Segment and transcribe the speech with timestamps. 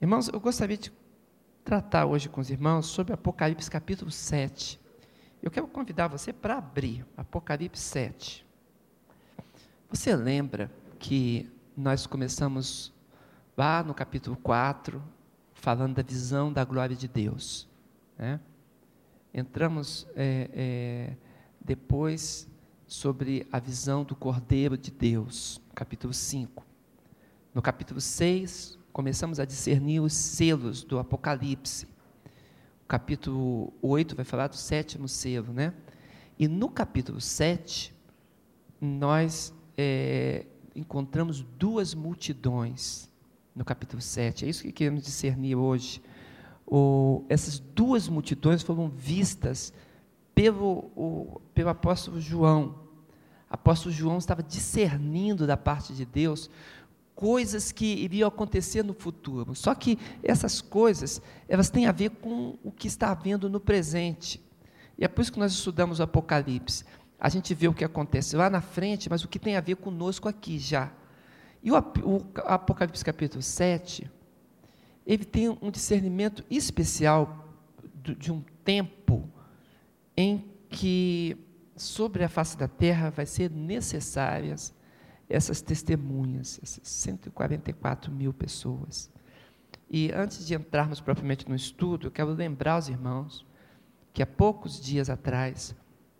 [0.00, 0.90] Irmãos, eu gostaria de
[1.62, 4.80] tratar hoje com os irmãos sobre Apocalipse capítulo 7.
[5.42, 8.46] Eu quero convidar você para abrir Apocalipse 7.
[9.90, 12.94] Você lembra que nós começamos
[13.54, 15.02] lá no capítulo 4,
[15.52, 17.68] falando da visão da glória de Deus.
[18.16, 18.40] Né?
[19.34, 21.16] Entramos é, é,
[21.60, 22.48] depois
[22.86, 26.64] sobre a visão do Cordeiro de Deus, capítulo 5.
[27.52, 31.86] No capítulo 6, começamos a discernir os selos do Apocalipse.
[32.84, 35.72] O capítulo 8 vai falar do sétimo selo, né?
[36.38, 37.94] E no capítulo 7,
[38.80, 43.08] nós é, encontramos duas multidões
[43.54, 44.44] no capítulo 7.
[44.44, 46.02] É isso que queremos discernir hoje.
[46.66, 49.72] O, essas duas multidões foram vistas
[50.34, 52.78] pelo, o, pelo apóstolo João.
[53.50, 56.50] O apóstolo João estava discernindo da parte de Deus
[57.20, 59.54] coisas que iriam acontecer no futuro.
[59.54, 64.42] Só que essas coisas, elas têm a ver com o que está havendo no presente.
[64.96, 66.82] E é por isso que nós estudamos o Apocalipse.
[67.18, 69.76] A gente vê o que acontece lá na frente, mas o que tem a ver
[69.76, 70.90] conosco aqui já.
[71.62, 71.76] E o,
[72.46, 74.10] Apocalipse capítulo 7,
[75.06, 77.46] ele tem um discernimento especial
[78.02, 79.28] de um tempo
[80.16, 81.36] em que
[81.76, 84.72] sobre a face da terra vai ser necessárias
[85.30, 89.08] essas testemunhas, essas 144 mil pessoas.
[89.88, 93.46] E antes de entrarmos propriamente no estudo, eu quero lembrar os irmãos
[94.12, 95.74] que há poucos dias atrás,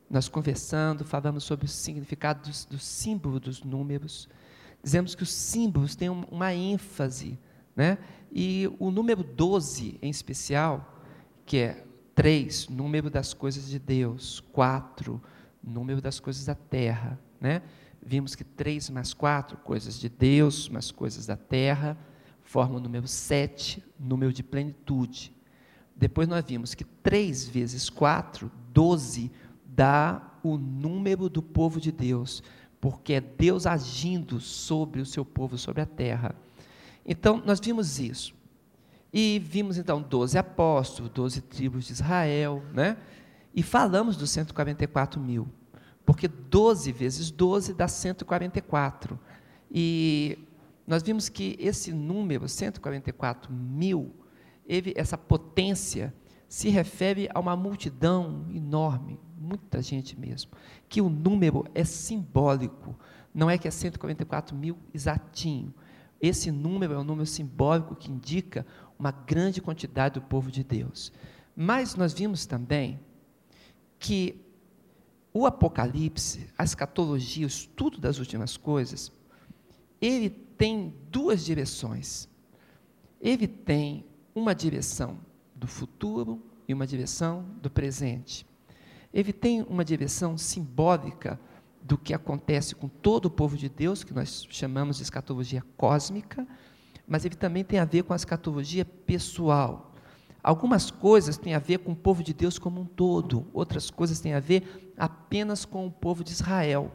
[0.09, 4.29] nós conversando, falamos sobre o significado do, do símbolo dos números,
[4.83, 7.39] dizemos que os símbolos têm uma ênfase,
[7.75, 7.99] né?
[8.33, 11.03] e o número 12 em especial,
[11.45, 15.21] que é 3, número das coisas de Deus, 4,
[15.63, 17.63] número das coisas da terra, né?
[18.03, 21.97] Vimos que 3 mais 4, coisas de Deus, mais coisas da terra,
[22.43, 25.33] forma o número 7, número de plenitude.
[25.95, 29.31] Depois nós vimos que 3 vezes 4, 12,
[29.65, 32.43] dá o número do povo de Deus
[32.81, 36.35] porque é Deus agindo sobre o seu povo, sobre a terra.
[37.05, 38.35] Então, nós vimos isso.
[39.13, 42.97] E vimos então 12 apóstolos, 12 tribos de Israel, né?
[43.55, 45.49] E falamos dos 144 mil,
[46.11, 49.17] porque 12 vezes 12 dá 144.
[49.71, 50.37] E
[50.85, 54.13] nós vimos que esse número, 144 mil,
[54.67, 56.13] ele, essa potência,
[56.49, 60.51] se refere a uma multidão enorme, muita gente mesmo,
[60.89, 62.99] que o número é simbólico,
[63.33, 65.73] não é que é 144 mil exatinho.
[66.21, 68.67] Esse número é um número simbólico que indica
[68.99, 71.13] uma grande quantidade do povo de Deus.
[71.55, 72.99] Mas nós vimos também
[73.97, 74.50] que
[75.33, 79.13] o Apocalipse, a escatologia, o estudo das últimas coisas,
[80.01, 82.29] ele tem duas direções.
[83.21, 84.05] Ele tem
[84.35, 85.19] uma direção
[85.55, 88.47] do futuro e uma direção do presente
[89.13, 91.39] ele tem uma direção simbólica
[91.83, 96.47] do que acontece com todo o povo de Deus, que nós chamamos de escatologia cósmica,
[97.07, 99.90] mas ele também tem a ver com a escatologia pessoal.
[100.43, 104.21] Algumas coisas têm a ver com o povo de Deus como um todo, outras coisas
[104.21, 106.91] têm a ver apenas com o povo de Israel.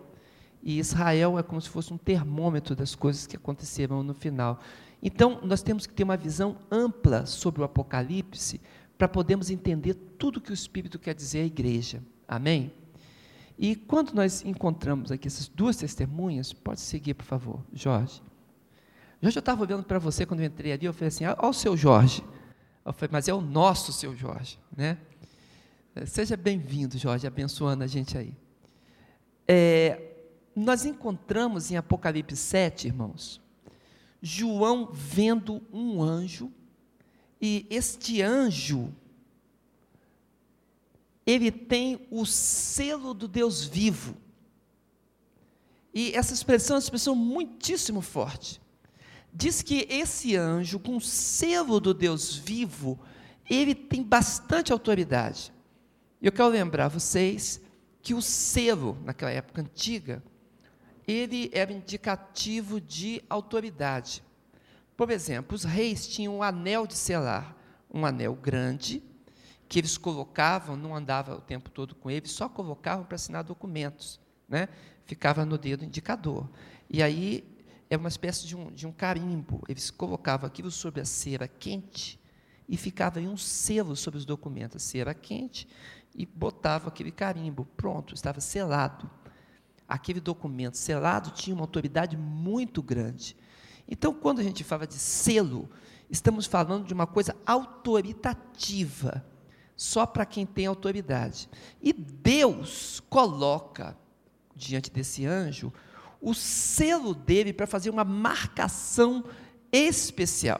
[0.63, 4.59] E Israel é como se fosse um termômetro das coisas que aconteceram no final.
[5.01, 8.59] Então, nós temos que ter uma visão ampla sobre o Apocalipse
[8.97, 12.01] para podermos entender tudo que o Espírito quer dizer à igreja.
[12.27, 12.71] Amém?
[13.57, 18.21] E quando nós encontramos aqui essas duas testemunhas, pode seguir, por favor, Jorge.
[19.21, 21.53] Jorge, eu estava olhando para você quando eu entrei ali, eu falei assim, olha o
[21.53, 22.23] seu Jorge.
[22.85, 24.99] Eu falei, mas é o nosso seu Jorge, né?
[26.05, 28.37] Seja bem-vindo, Jorge, abençoando a gente aí.
[29.47, 30.13] É,
[30.55, 33.41] nós encontramos em Apocalipse 7, irmãos,
[34.21, 36.51] João vendo um anjo
[37.41, 38.93] e este anjo,
[41.25, 44.15] ele tem o selo do Deus vivo.
[45.93, 48.61] E essa expressão é uma expressão muitíssimo forte.
[49.37, 52.97] Diz que esse anjo, com o selo do Deus vivo,
[53.49, 55.51] ele tem bastante autoridade.
[56.21, 57.59] Eu quero lembrar vocês
[58.01, 60.23] que o selo, naquela época antiga,
[61.05, 64.23] ele era indicativo de autoridade.
[64.95, 67.57] Por exemplo, os reis tinham um anel de selar,
[67.93, 69.03] um anel grande,
[69.67, 74.17] que eles colocavam, não andava o tempo todo com ele, só colocavam para assinar documentos,
[74.47, 74.69] né?
[75.05, 76.49] ficava no dedo indicador.
[76.89, 77.54] E aí
[77.89, 82.19] é uma espécie de um, de um carimbo, eles colocavam aquilo sobre a cera quente
[82.67, 85.67] e ficava em um selo sobre os documentos, cera quente,
[86.15, 89.09] e botavam aquele carimbo, pronto, estava selado.
[89.87, 93.37] Aquele documento selado tinha uma autoridade muito grande.
[93.87, 95.69] Então, quando a gente fala de selo,
[96.09, 99.23] estamos falando de uma coisa autoritativa,
[99.75, 101.47] só para quem tem autoridade.
[101.79, 103.95] E Deus coloca
[104.55, 105.71] diante desse anjo
[106.25, 109.23] o selo dele para fazer uma marcação
[109.71, 110.59] especial.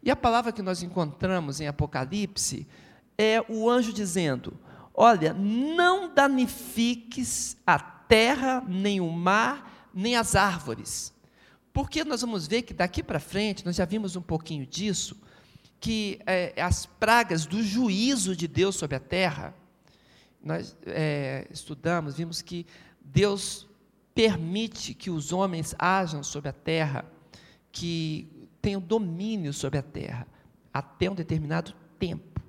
[0.00, 2.68] E a palavra que nós encontramos em Apocalipse
[3.18, 4.56] é o anjo dizendo:
[4.94, 11.12] Olha, não danifiques a terra, nem o mar, nem as árvores.
[11.72, 15.20] Porque nós vamos ver que daqui para frente, nós já vimos um pouquinho disso,
[15.80, 19.52] que é, as pragas do juízo de Deus sobre a terra,
[20.40, 22.64] nós é, estudamos, vimos que
[23.00, 23.66] Deus
[24.14, 27.04] permite que os homens ajam sobre a terra,
[27.70, 30.26] que tenham domínio sobre a terra,
[30.72, 32.40] até um determinado tempo.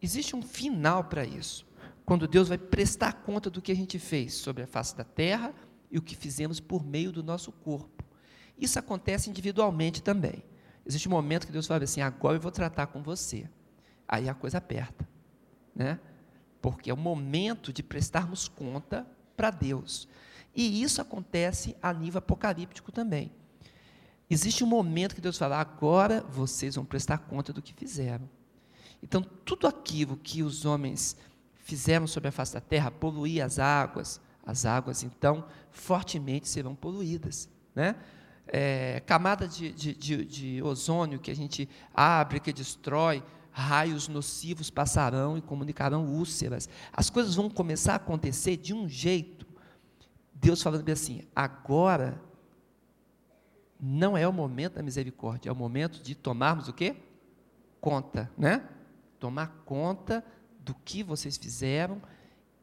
[0.00, 1.66] Existe um final para isso,
[2.04, 5.52] quando Deus vai prestar conta do que a gente fez sobre a face da terra
[5.90, 8.04] e o que fizemos por meio do nosso corpo.
[8.58, 10.42] Isso acontece individualmente também.
[10.84, 13.48] Existe um momento que Deus fala assim: agora eu vou tratar com você.
[14.06, 15.06] Aí a coisa aperta,
[15.74, 16.00] né?
[16.62, 19.06] Porque é o momento de prestarmos conta
[19.38, 20.08] para Deus.
[20.54, 23.30] E isso acontece a nível apocalíptico também.
[24.28, 28.28] Existe um momento que Deus fala: agora vocês vão prestar conta do que fizeram.
[29.00, 31.16] Então, tudo aquilo que os homens
[31.54, 37.48] fizeram sobre a face da terra, poluir as águas, as águas, então, fortemente serão poluídas.
[37.72, 37.94] Né?
[38.48, 43.22] É, camada de, de, de, de ozônio que a gente abre, que destrói,
[43.58, 46.68] raios nocivos passarão e comunicarão úlceras.
[46.92, 49.46] As coisas vão começar a acontecer de um jeito.
[50.32, 52.22] Deus falando assim: agora
[53.80, 56.96] não é o momento da misericórdia, é o momento de tomarmos o quê?
[57.80, 58.66] Conta, né?
[59.18, 60.24] Tomar conta
[60.60, 62.00] do que vocês fizeram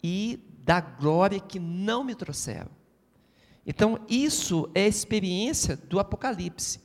[0.01, 2.71] e da glória que não me trouxeram.
[3.65, 6.79] Então, isso é a experiência do Apocalipse.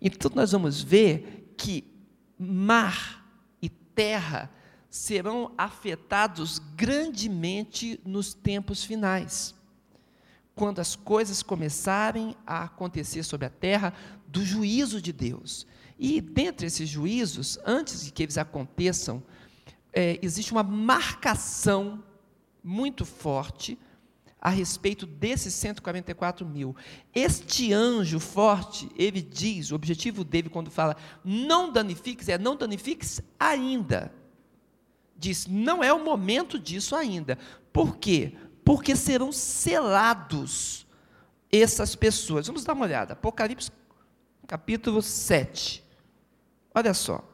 [0.00, 1.90] Então, nós vamos ver que
[2.38, 3.21] mar
[3.94, 4.50] terra
[4.90, 9.54] serão afetados grandemente nos tempos finais.
[10.54, 13.94] Quando as coisas começarem a acontecer sobre a terra
[14.28, 15.66] do juízo de Deus.
[15.98, 19.22] E dentre esses juízos, antes de que eles aconteçam,
[19.92, 22.02] é, existe uma marcação
[22.62, 23.78] muito forte
[24.42, 26.74] a respeito desses 144 mil.
[27.14, 33.22] Este anjo forte, ele diz, o objetivo dele quando fala não danifiques, é não danifiques
[33.38, 34.12] ainda.
[35.16, 37.38] Diz, não é o momento disso ainda.
[37.72, 38.34] Por quê?
[38.64, 40.84] Porque serão selados
[41.50, 42.48] essas pessoas.
[42.48, 43.12] Vamos dar uma olhada.
[43.12, 43.70] Apocalipse
[44.48, 45.84] capítulo 7.
[46.74, 47.24] Olha só.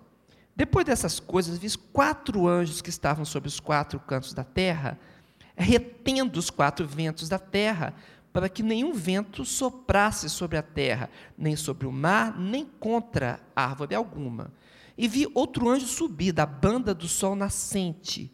[0.55, 4.99] Depois dessas coisas, vi quatro anjos que estavam sobre os quatro cantos da terra,
[5.59, 7.95] retendo os quatro ventos da terra,
[8.33, 13.95] para que nenhum vento soprasse sobre a terra, nem sobre o mar, nem contra árvore
[13.95, 14.53] alguma.
[14.97, 18.33] E vi outro anjo subir da banda do sol nascente,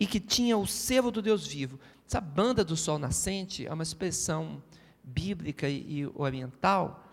[0.00, 1.78] e que tinha o selo do Deus vivo.
[2.06, 4.62] Essa banda do sol nascente é uma expressão
[5.02, 7.04] bíblica e oriental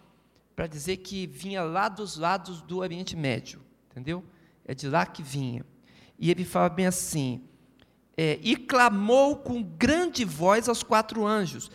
[0.56, 3.59] para dizer que vinha lá dos lados do Oriente Médio,
[3.91, 4.24] entendeu?
[4.65, 5.65] É de lá que vinha.
[6.18, 7.41] E ele fala bem assim:
[8.17, 11.69] é, e clamou com grande voz aos quatro anjos,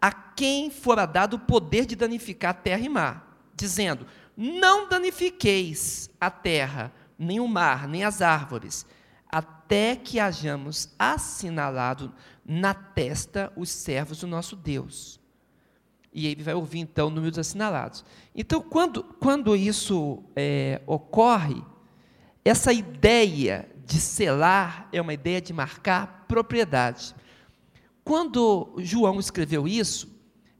[0.00, 6.30] a quem fora dado o poder de danificar terra e mar, dizendo: Não danifiqueis a
[6.30, 8.86] terra, nem o mar, nem as árvores,
[9.30, 12.12] até que hajamos assinalado
[12.44, 15.20] na testa os servos do nosso Deus.
[16.12, 18.04] E ele vai ouvir então números assinalados.
[18.34, 21.60] Então, quando, quando isso é, ocorre,
[22.44, 27.14] essa ideia de selar é uma ideia de marcar propriedade.
[28.02, 30.08] Quando João escreveu isso,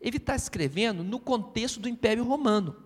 [0.00, 2.76] ele está escrevendo no contexto do Império Romano.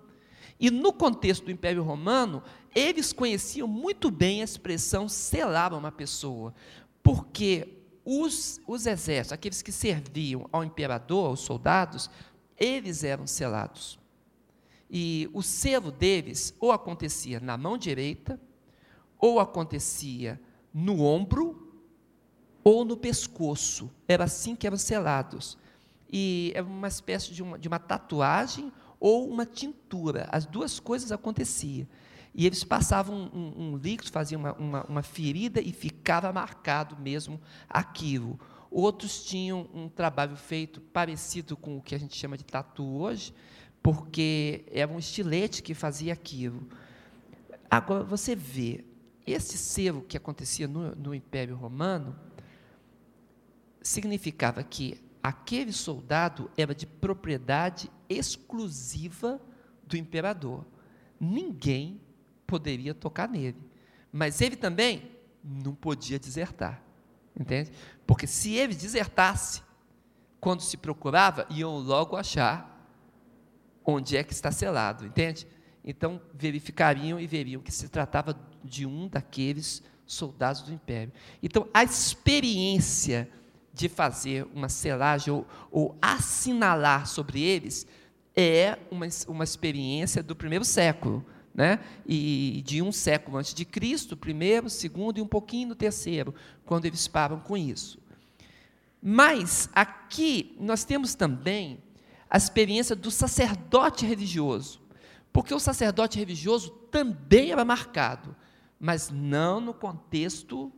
[0.58, 2.42] E no contexto do Império Romano,
[2.74, 6.54] eles conheciam muito bem a expressão selar uma pessoa,
[7.02, 12.10] porque os, os exércitos, aqueles que serviam ao imperador, aos soldados,
[12.56, 13.98] eles eram selados.
[14.90, 18.40] E o selo deles ou acontecia na mão direita,
[19.18, 20.40] ou acontecia
[20.72, 21.68] no ombro
[22.62, 23.90] ou no pescoço.
[24.06, 25.58] Era assim que eram selados.
[26.10, 30.28] E era uma espécie de uma, de uma tatuagem ou uma tintura.
[30.30, 31.86] As duas coisas aconteciam.
[32.34, 36.96] E eles passavam um, um, um líquido, faziam uma, uma, uma ferida e ficava marcado
[36.96, 38.38] mesmo aquilo.
[38.70, 43.34] Outros tinham um trabalho feito parecido com o que a gente chama de tatu hoje,
[43.82, 46.68] porque era um estilete que fazia aquilo.
[47.70, 48.84] Agora, você vê,
[49.32, 52.16] esse selo que acontecia no, no Império Romano
[53.82, 59.40] significava que aquele soldado era de propriedade exclusiva
[59.86, 60.64] do imperador.
[61.18, 62.00] ninguém
[62.46, 63.58] poderia tocar nele.
[64.12, 65.10] Mas ele também
[65.42, 66.82] não podia desertar.
[67.38, 67.70] Entende?
[68.06, 69.62] Porque se ele desertasse,
[70.40, 72.74] quando se procurava, iam logo achar
[73.84, 75.46] onde é que está selado, entende?
[75.84, 81.12] Então verificariam e veriam que se tratava de um daqueles soldados do império.
[81.42, 83.28] Então a experiência
[83.72, 87.86] de fazer uma selagem ou, ou assinalar sobre eles
[88.34, 91.24] é uma, uma experiência do primeiro século.
[91.54, 91.80] Né?
[92.06, 96.32] E de um século antes de Cristo, primeiro, segundo e um pouquinho no terceiro,
[96.64, 97.98] quando eles param com isso.
[99.02, 101.82] Mas aqui nós temos também
[102.30, 104.80] a experiência do sacerdote religioso,
[105.32, 108.36] porque o sacerdote religioso também era marcado,
[108.78, 110.72] mas não no contexto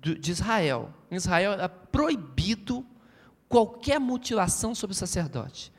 [0.00, 0.92] de Israel.
[1.10, 2.84] Em Israel era proibido
[3.48, 5.72] qualquer mutilação sobre o sacerdote.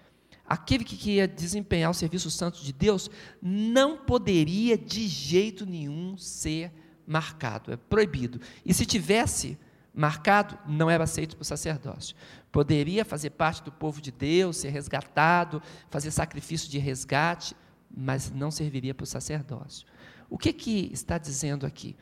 [0.45, 3.09] Aquele que queria desempenhar o serviço santo de Deus
[3.39, 6.73] não poderia de jeito nenhum ser
[7.05, 8.41] marcado, é proibido.
[8.65, 9.57] E se tivesse
[9.93, 12.15] marcado, não era aceito para o sacerdócio.
[12.51, 17.55] Poderia fazer parte do povo de Deus, ser resgatado, fazer sacrifício de resgate,
[17.95, 19.85] mas não serviria para o sacerdócio.
[20.29, 21.95] O que, que está dizendo aqui?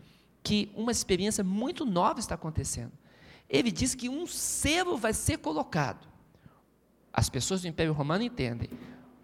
[0.43, 2.91] Que uma experiência muito nova está acontecendo.
[3.50, 6.07] Ele diz que um selo vai ser colocado.
[7.13, 8.69] As pessoas do Império Romano entendem.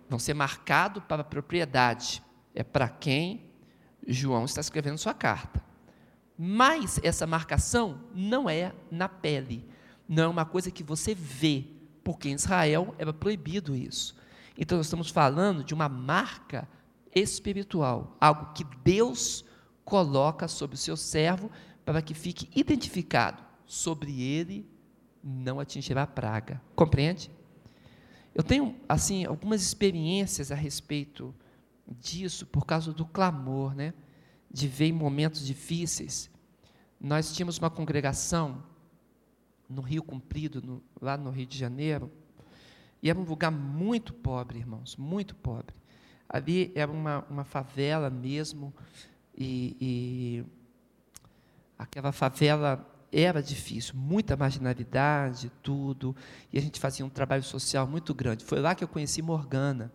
[0.10, 2.24] Vão ser marcado para a propriedade.
[2.56, 3.52] É para quem
[4.08, 5.64] João está escrevendo sua carta.
[6.38, 9.68] Mas essa marcação não é na pele,
[10.08, 11.66] não é uma coisa que você vê,
[12.04, 14.16] porque em Israel era proibido isso.
[14.58, 16.68] Então nós estamos falando de uma marca
[17.16, 19.46] espiritual, algo que Deus
[19.86, 21.50] coloca sobre o seu servo
[21.86, 23.44] para que fique identificado.
[23.66, 24.70] Sobre ele
[25.24, 26.62] não atingirá praga.
[26.76, 27.32] Compreende?
[28.36, 31.34] Eu tenho assim algumas experiências a respeito
[31.88, 33.94] disso por causa do clamor, né?
[34.54, 36.30] de ver em momentos difíceis.
[37.00, 38.64] Nós tínhamos uma congregação
[39.68, 42.12] no Rio Comprido, no, lá no Rio de Janeiro,
[43.02, 45.76] e era um lugar muito pobre, irmãos, muito pobre.
[46.30, 48.74] Ali era uma, uma favela mesmo,
[49.38, 50.46] e, e
[51.78, 56.16] aquela favela era difícil, muita marginalidade, tudo,
[56.52, 58.44] e a gente fazia um trabalho social muito grande.
[58.44, 59.92] Foi lá que eu conheci Morgana,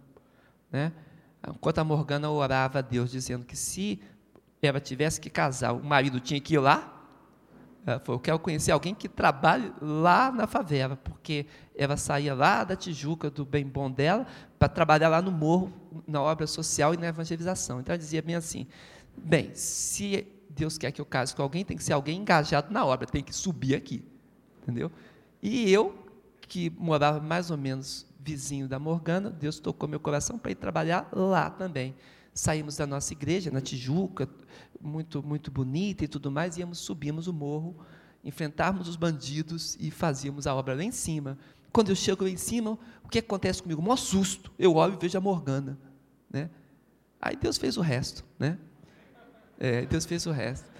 [0.70, 0.92] né?
[1.46, 4.00] Enquanto a Morgana orava a Deus, dizendo que se
[4.60, 6.94] ela tivesse que casar, o marido tinha que ir lá.
[7.86, 12.64] Ela falou, eu quero conhecer alguém que trabalhe lá na favela, porque ela saía lá
[12.64, 14.26] da Tijuca, do bem bom dela,
[14.58, 15.72] para trabalhar lá no morro,
[16.06, 17.80] na obra social e na evangelização.
[17.80, 18.66] Então ela dizia bem assim,
[19.16, 22.84] bem, se Deus quer que eu case com alguém, tem que ser alguém engajado na
[22.84, 24.04] obra, tem que subir aqui,
[24.62, 24.90] entendeu?
[25.42, 26.06] E eu,
[26.40, 31.08] que morava mais ou menos vizinho da Morgana, Deus tocou meu coração para ir trabalhar
[31.12, 31.94] lá também
[32.38, 34.28] saímos da nossa igreja, na Tijuca,
[34.80, 37.76] muito, muito bonita e tudo mais, íamos, subimos o morro,
[38.24, 41.36] enfrentarmos os bandidos e fazíamos a obra lá em cima.
[41.72, 43.82] Quando eu chego lá em cima, o que acontece comigo?
[43.82, 44.52] Um susto.
[44.58, 45.78] Eu olho e vejo a Morgana.
[46.30, 46.50] Né?
[47.20, 48.24] Aí Deus fez o resto.
[48.38, 48.58] Né?
[49.58, 50.70] É, Deus fez o resto.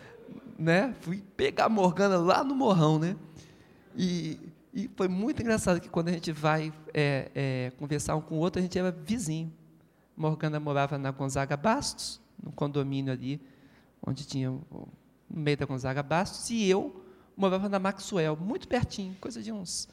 [0.59, 0.95] Né?
[1.01, 2.99] Fui pegar a Morgana lá no morrão.
[2.99, 3.17] Né?
[3.97, 4.39] E,
[4.73, 8.39] e foi muito engraçado que quando a gente vai é, é, conversar um com o
[8.39, 9.53] outro, a gente era vizinho.
[10.17, 13.41] Morgana morava na Gonzaga Bastos, no condomínio ali,
[14.05, 14.89] onde tinha no
[15.31, 17.05] meio da Gonzaga Bastos, e eu
[17.37, 19.89] morava na Maxwell, muito pertinho, coisa de uns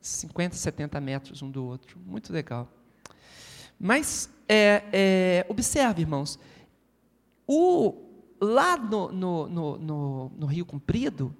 [0.00, 2.70] 50, 70 metros um do outro, muito legal.
[3.78, 6.38] Mas, é, é, observe, irmãos,
[7.46, 7.94] o,
[8.40, 11.34] lá no, no, no, no Rio Comprido,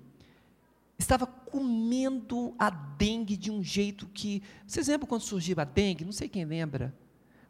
[0.98, 4.42] estava comendo a dengue de um jeito que.
[4.66, 6.04] Vocês lembram quando surgiu a dengue?
[6.04, 6.94] Não sei quem lembra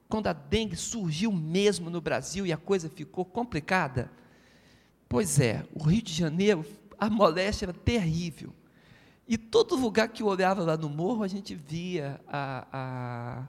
[0.08, 4.10] quando a dengue surgiu mesmo no Brasil e a coisa ficou complicada?
[5.08, 6.64] Pois é, o Rio de Janeiro,
[6.98, 8.52] a moléstia era terrível.
[9.28, 13.48] E todo lugar que eu olhava lá no morro, a gente via a, a,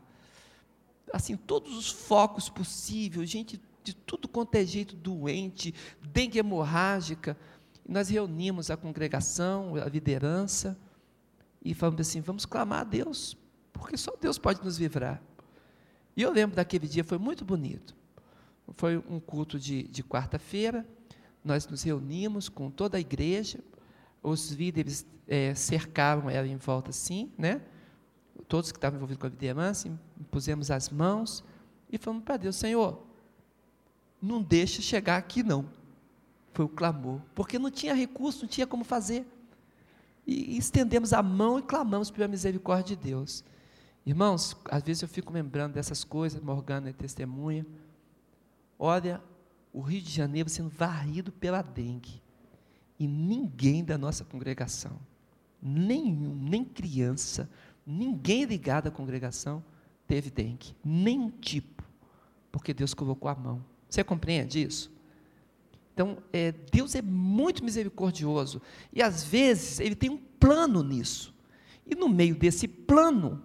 [1.14, 7.38] assim, todos os focos possíveis, gente de tudo quanto é jeito doente, dengue hemorrágica.
[7.86, 10.78] E nós reunimos a congregação, a liderança,
[11.64, 13.38] e falamos assim: vamos clamar a Deus,
[13.72, 15.22] porque só Deus pode nos livrar.
[16.16, 17.96] E eu lembro daquele dia, foi muito bonito.
[18.76, 20.86] Foi um culto de, de quarta-feira,
[21.44, 23.60] nós nos reunimos com toda a igreja,
[24.22, 27.62] os líderes é, cercaram ela em volta assim, né?
[28.48, 29.92] Todos que estavam envolvidos com a liderança,
[30.32, 31.44] pusemos as mãos
[31.92, 33.06] e falamos para Deus, Senhor,
[34.22, 35.66] não deixa chegar aqui não.
[36.54, 39.26] Foi o clamor, porque não tinha recurso, não tinha como fazer.
[40.26, 43.44] E, estendemos a mão e clamamos pela misericórdia de Deus.
[44.06, 47.66] Irmãos, às vezes eu fico lembrando dessas coisas, Morgana é testemunha.
[48.80, 49.22] olha
[49.74, 52.22] o Rio de Janeiro sendo varrido pela dengue.
[53.00, 55.00] E ninguém da nossa congregação,
[55.62, 57.50] nenhum, nem criança,
[57.86, 59.64] ninguém ligado à congregação
[60.08, 61.84] teve dengue, nenhum tipo,
[62.52, 63.64] porque Deus colocou a mão.
[63.90, 64.92] Você compreende isso?
[65.94, 68.62] Então, é, Deus é muito misericordioso
[68.94, 71.34] e às vezes Ele tem um plano nisso.
[71.86, 73.44] E no meio desse plano,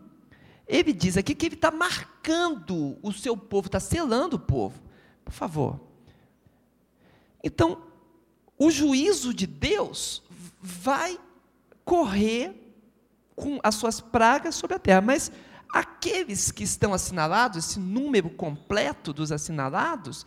[0.67, 4.83] Ele diz aqui que Ele está marcando o seu povo, está selando o povo.
[5.25, 5.81] Por favor.
[7.43, 7.83] Então,
[8.65, 10.23] o juízo de Deus
[10.61, 11.19] vai
[11.85, 12.55] correr
[13.35, 15.33] com as suas pragas sobre a terra, mas
[15.75, 20.25] aqueles que estão assinalados, esse número completo dos assinalados,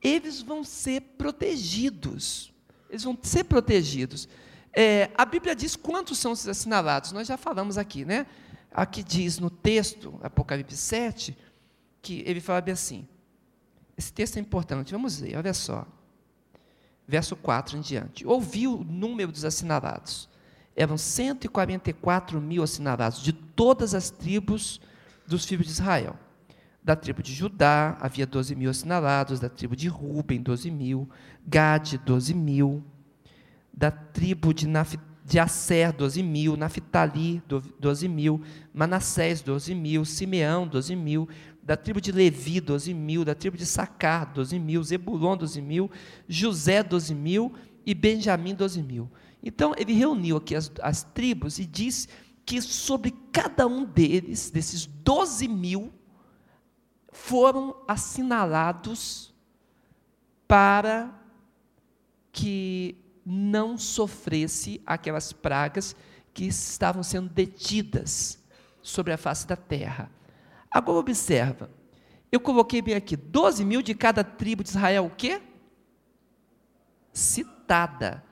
[0.00, 2.52] eles vão ser protegidos.
[2.88, 4.28] Eles vão ser protegidos.
[4.72, 8.26] É, a Bíblia diz quantos são esses assinalados, nós já falamos aqui, né?
[8.70, 11.36] Aqui diz no texto, Apocalipse 7,
[12.00, 13.08] que ele fala bem assim.
[13.98, 15.84] Esse texto é importante, vamos ver, olha só
[17.12, 18.26] verso 4 em diante.
[18.26, 20.30] Ouviu o número dos assinalados.
[20.74, 24.80] Eram 144 mil assinalados de todas as tribos
[25.26, 26.16] dos filhos de Israel.
[26.82, 31.06] Da tribo de Judá havia 12 mil assinalados, da tribo de Ruben, 12 mil,
[31.46, 32.82] Gade, 12 mil,
[33.70, 34.66] da tribo de,
[35.22, 37.42] de Asser, 12 mil, Naphtali,
[37.78, 38.40] 12 mil,
[38.72, 41.28] Manassés, 12 mil, Simeão, 12 mil,
[41.62, 45.90] da tribo de Levi, 12 mil, da tribo de Sacar, 12 mil, Zebulon, 12 mil,
[46.28, 47.54] José, 12 mil
[47.86, 49.10] e Benjamim, 12 mil.
[49.42, 52.08] Então, ele reuniu aqui as, as tribos e diz
[52.44, 55.92] que sobre cada um deles, desses 12 mil,
[57.12, 59.32] foram assinalados
[60.48, 61.12] para
[62.32, 65.94] que não sofresse aquelas pragas
[66.34, 68.42] que estavam sendo detidas
[68.80, 70.10] sobre a face da terra.
[70.72, 71.70] Agora observa,
[72.30, 75.42] eu coloquei bem aqui, 12 mil de cada tribo de Israel, o quê?
[77.12, 78.24] Citada,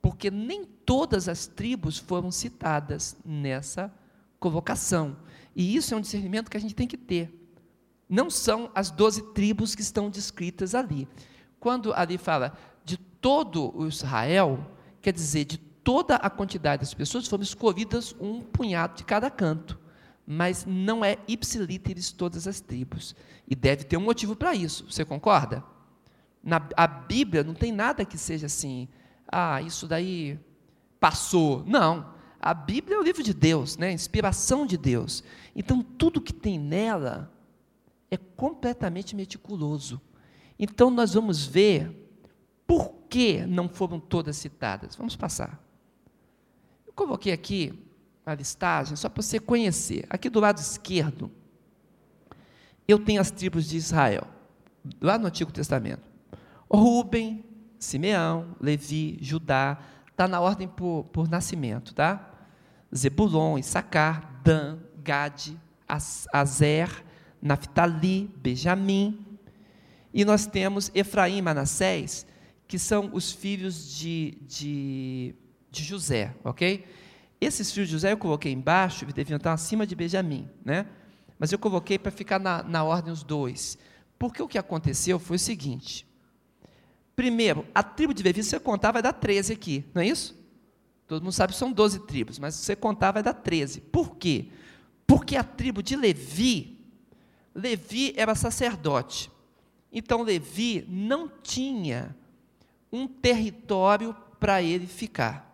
[0.00, 3.92] porque nem todas as tribos foram citadas nessa
[4.38, 5.16] colocação.
[5.56, 7.34] E isso é um discernimento que a gente tem que ter.
[8.08, 11.08] Não são as 12 tribos que estão descritas ali.
[11.58, 14.70] Quando ali fala de todo o Israel,
[15.02, 19.87] quer dizer, de toda a quantidade das pessoas, foram escolhidas um punhado de cada canto
[20.30, 23.16] mas não é ipsilíteres todas as tribos.
[23.48, 25.64] E deve ter um motivo para isso, você concorda?
[26.44, 28.86] Na a Bíblia não tem nada que seja assim,
[29.26, 30.38] ah, isso daí
[31.00, 31.64] passou.
[31.66, 32.12] Não.
[32.38, 33.90] A Bíblia é o livro de Deus, né?
[33.90, 35.24] inspiração de Deus.
[35.56, 37.32] Então, tudo que tem nela
[38.10, 39.98] é completamente meticuloso.
[40.58, 41.90] Então, nós vamos ver
[42.66, 44.94] por que não foram todas citadas.
[44.94, 45.58] Vamos passar.
[46.86, 47.87] Eu coloquei aqui
[48.30, 50.04] a listagem, só para você conhecer.
[50.10, 51.30] Aqui do lado esquerdo,
[52.86, 54.26] eu tenho as tribos de Israel,
[55.00, 56.02] lá no Antigo Testamento.
[56.70, 57.44] Ruben,
[57.78, 59.78] Simeão, Levi, Judá,
[60.10, 62.30] está na ordem por, por nascimento, tá?
[62.94, 65.58] Zebulon, Issacar, Dan, Gade,
[66.32, 67.04] Azer,
[67.40, 69.24] Naphtali, Benjamim.
[70.12, 72.26] E nós temos Efraim e Manassés,
[72.66, 75.34] que são os filhos de, de,
[75.70, 76.84] de José, ok?
[77.40, 80.86] Esses filhos de José eu coloquei embaixo, eles deviam estar acima de Benjamim, né?
[81.38, 83.78] Mas eu coloquei para ficar na, na ordem os dois.
[84.18, 86.06] Porque o que aconteceu foi o seguinte.
[87.14, 90.36] Primeiro, a tribo de Levi, se você contar, vai dar 13 aqui, não é isso?
[91.06, 93.80] Todo mundo sabe que são 12 tribos, mas se você contar, vai dar 13.
[93.80, 94.48] Por quê?
[95.06, 96.78] Porque a tribo de Levi,
[97.54, 99.30] Levi era sacerdote.
[99.92, 102.14] Então, Levi não tinha
[102.92, 105.47] um território para ele ficar.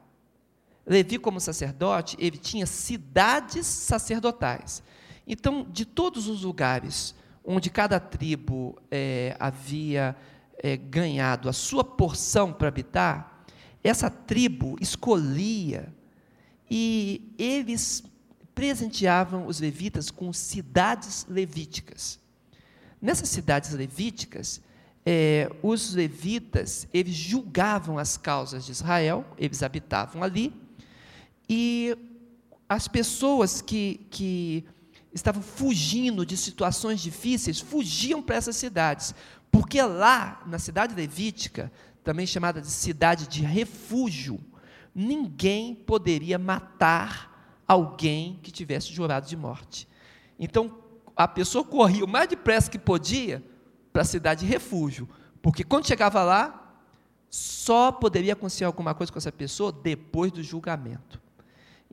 [0.87, 4.83] Levi, como sacerdote, ele tinha cidades sacerdotais.
[5.27, 10.17] Então, de todos os lugares onde cada tribo é, havia
[10.59, 13.45] é, ganhado a sua porção para habitar,
[13.83, 15.93] essa tribo escolhia
[16.71, 18.03] e eles
[18.55, 22.19] presenteavam os levitas com cidades levíticas.
[23.01, 24.63] Nessas cidades levíticas,
[25.05, 30.64] é, os levitas eles julgavam as causas de Israel, eles habitavam ali
[31.49, 31.97] e
[32.69, 34.65] as pessoas que, que
[35.13, 39.15] estavam fugindo de situações difíceis fugiam para essas cidades,
[39.51, 41.71] porque lá, na cidade levítica,
[42.03, 44.41] também chamada de cidade de refúgio,
[44.95, 49.89] ninguém poderia matar alguém que tivesse jurado de morte.
[50.39, 50.79] Então,
[51.17, 53.43] a pessoa corria o mais depressa que podia
[53.93, 55.09] para a cidade de refúgio,
[55.41, 56.77] porque quando chegava lá,
[57.31, 61.24] só poderia acontecer alguma coisa com essa pessoa depois do julgamento.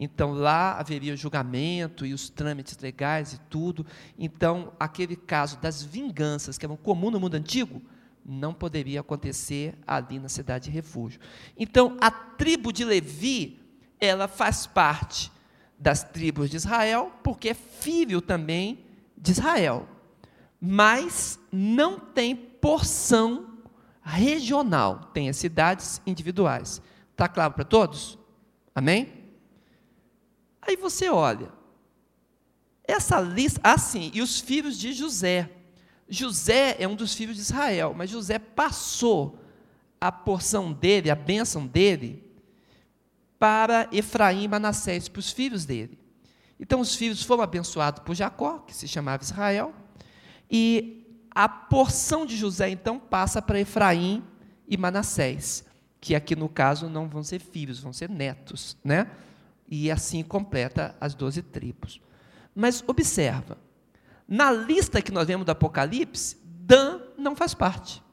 [0.04, 3.86] Então lá haveria o julgamento e os trâmites legais e tudo.
[4.18, 7.80] Então, aquele caso das vinganças, que eram comum no mundo antigo,
[8.26, 11.20] não poderia acontecer ali na cidade de refúgio.
[11.56, 13.60] Então, a tribo de Levi,
[14.00, 15.32] ela faz parte
[15.78, 18.80] das tribos de Israel, porque é filho também
[19.16, 19.88] de Israel.
[20.60, 23.60] Mas não tem porção
[24.02, 26.82] regional, tem as cidades individuais.
[27.12, 28.18] Está claro para todos?
[28.74, 29.20] Amém?
[30.62, 31.52] Aí você olha,
[32.84, 35.50] essa lista, assim, e os filhos de José.
[36.08, 39.39] José é um dos filhos de Israel, mas José passou
[40.00, 42.24] a porção dele, a bênção dele,
[43.39, 45.97] para Efraim e Manassés, para os filhos dele.
[46.60, 49.74] Então os filhos foram abençoados por Jacó, que se chamava Israel,
[50.50, 54.24] e a porção de José então passa para Efraim
[54.67, 55.63] e Manassés,
[56.00, 59.10] que aqui no caso não vão ser filhos, vão ser netos, né?
[59.71, 62.01] E assim completa as doze tribos.
[62.53, 63.57] Mas observa,
[64.27, 68.03] na lista que nós vemos do Apocalipse, Dan não faz parte.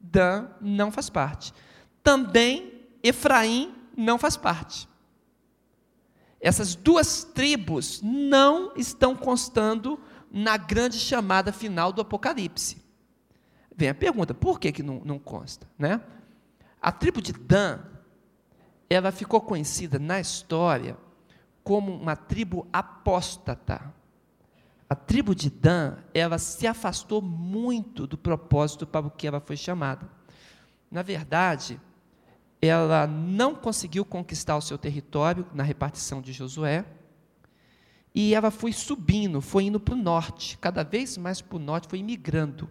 [0.00, 1.52] Dan não faz parte.
[2.02, 4.88] Também Efraim não faz parte.
[6.40, 12.82] Essas duas tribos não estão constando na grande chamada final do Apocalipse.
[13.76, 15.68] Vem a pergunta, por que, que não, não consta?
[15.78, 16.00] Né?
[16.80, 17.80] A tribo de Dan,
[18.88, 20.96] ela ficou conhecida na história
[21.62, 23.92] como uma tribo apóstata.
[24.88, 29.56] A tribo de Dan, ela se afastou muito do propósito para o que ela foi
[29.56, 30.08] chamada.
[30.90, 31.78] Na verdade,
[32.60, 36.86] ela não conseguiu conquistar o seu território na repartição de Josué,
[38.14, 41.86] e ela foi subindo, foi indo para o norte, cada vez mais para o norte,
[41.86, 42.68] foi imigrando.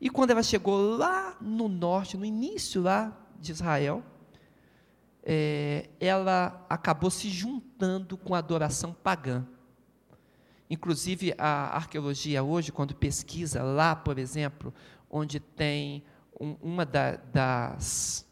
[0.00, 4.04] E quando ela chegou lá no norte, no início lá de Israel,
[5.24, 9.46] é, ela acabou se juntando com a adoração pagã.
[10.68, 14.72] Inclusive, a arqueologia hoje, quando pesquisa lá, por exemplo,
[15.10, 16.04] onde tem
[16.38, 18.26] um, uma da, das,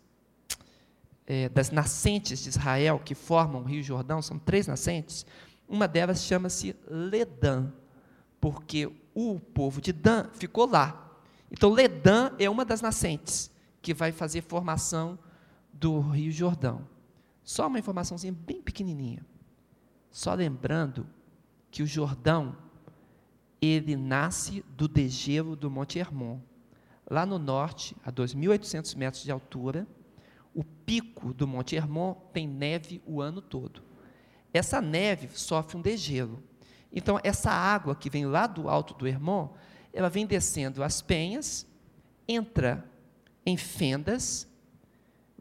[1.26, 5.24] é, das nascentes de Israel que formam o Rio Jordão, são três nascentes,
[5.68, 7.72] uma delas chama-se Ledã,
[8.40, 10.98] porque o povo de Dan ficou lá.
[11.50, 13.50] Então, Ledã é uma das nascentes
[13.80, 15.18] que vai fazer formação
[15.82, 16.86] do Rio Jordão.
[17.42, 19.26] Só uma informaçãozinha bem pequenininha.
[20.12, 21.04] Só lembrando
[21.72, 22.56] que o Jordão,
[23.60, 26.38] ele nasce do degelo do Monte Hermon.
[27.10, 29.84] Lá no norte, a 2.800 metros de altura,
[30.54, 33.82] o pico do Monte Hermon tem neve o ano todo.
[34.54, 36.40] Essa neve sofre um degelo.
[36.92, 39.48] Então, essa água que vem lá do alto do Hermon,
[39.92, 41.66] ela vem descendo as penhas,
[42.28, 42.88] entra
[43.44, 44.51] em fendas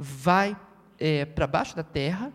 [0.04, 0.60] vai
[0.98, 2.34] é, para baixo da terra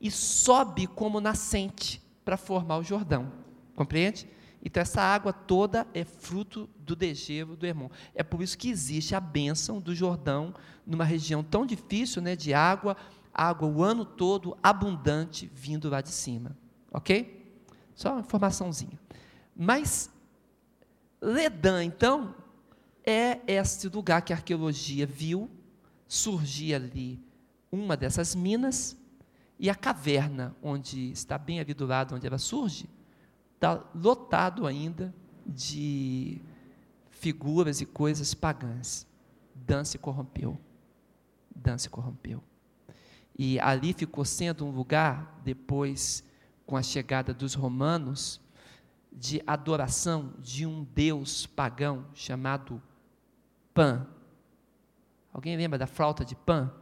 [0.00, 3.30] e sobe como nascente para formar o Jordão.
[3.76, 4.26] Compreende?
[4.64, 7.90] Então, essa água toda é fruto do degelo do Hermon.
[8.14, 10.54] É por isso que existe a bênção do Jordão
[10.86, 12.96] numa região tão difícil né, de água,
[13.34, 16.56] água o ano todo, abundante, vindo lá de cima.
[16.90, 17.44] Ok?
[17.94, 18.98] Só uma informaçãozinha.
[19.54, 20.08] Mas,
[21.20, 22.34] Ledã, então,
[23.04, 25.50] é esse lugar que a arqueologia viu
[26.12, 27.18] surgir ali
[27.70, 28.96] uma dessas minas
[29.58, 32.86] e a caverna onde está bem ali do lado onde ela surge
[33.54, 35.14] está lotado ainda
[35.46, 36.42] de
[37.08, 39.06] figuras e coisas pagãs.
[39.54, 40.60] Dan se corrompeu.
[41.54, 42.42] Dan se corrompeu.
[43.38, 46.24] E ali ficou sendo um lugar, depois,
[46.66, 48.40] com a chegada dos romanos,
[49.12, 52.82] de adoração de um deus pagão chamado
[53.72, 54.06] Pan.
[55.32, 56.72] Alguém lembra da flauta de Pan?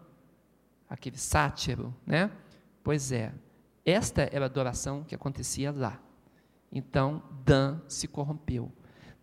[0.88, 2.30] Aquele sátiro, né?
[2.82, 3.32] Pois é,
[3.84, 6.00] esta era a adoração que acontecia lá.
[6.72, 8.72] Então, Dan se corrompeu.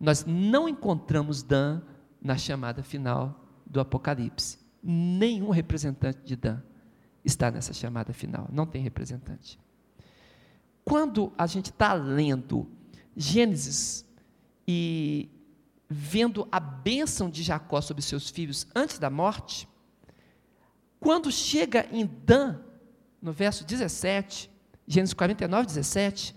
[0.00, 1.82] Nós não encontramos Dan
[2.20, 4.58] na chamada final do Apocalipse.
[4.82, 6.60] Nenhum representante de Dan
[7.24, 8.48] está nessa chamada final.
[8.50, 9.58] Não tem representante.
[10.84, 12.66] Quando a gente está lendo
[13.14, 14.06] Gênesis
[14.66, 15.28] e
[15.88, 19.68] vendo a bênção de Jacó sobre seus filhos antes da morte,
[21.00, 22.60] quando chega em Dan,
[23.22, 24.50] no verso 17,
[24.86, 26.34] Gênesis 49, 17,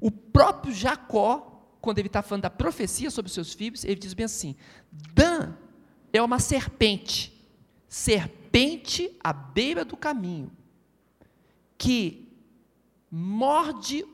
[0.00, 4.24] o próprio Jacó, quando ele está falando da profecia sobre seus filhos, ele diz bem
[4.24, 4.56] assim:
[4.92, 5.54] Dan
[6.12, 7.32] é uma serpente,
[7.88, 10.50] serpente à beira do caminho,
[11.78, 12.28] que
[13.10, 14.04] morde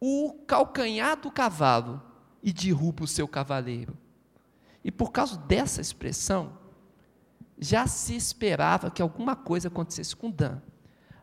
[0.00, 2.02] o calcanhar do cavalo
[2.42, 3.96] e derruba o seu cavaleiro.
[4.84, 6.58] E por causa dessa expressão,
[7.58, 10.60] já se esperava que alguma coisa acontecesse com Dan.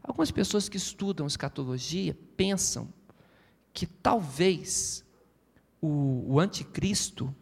[0.01, 2.91] Algumas pessoas que estudam escatologia pensam
[3.73, 5.05] que talvez
[5.81, 7.33] o, o anticristo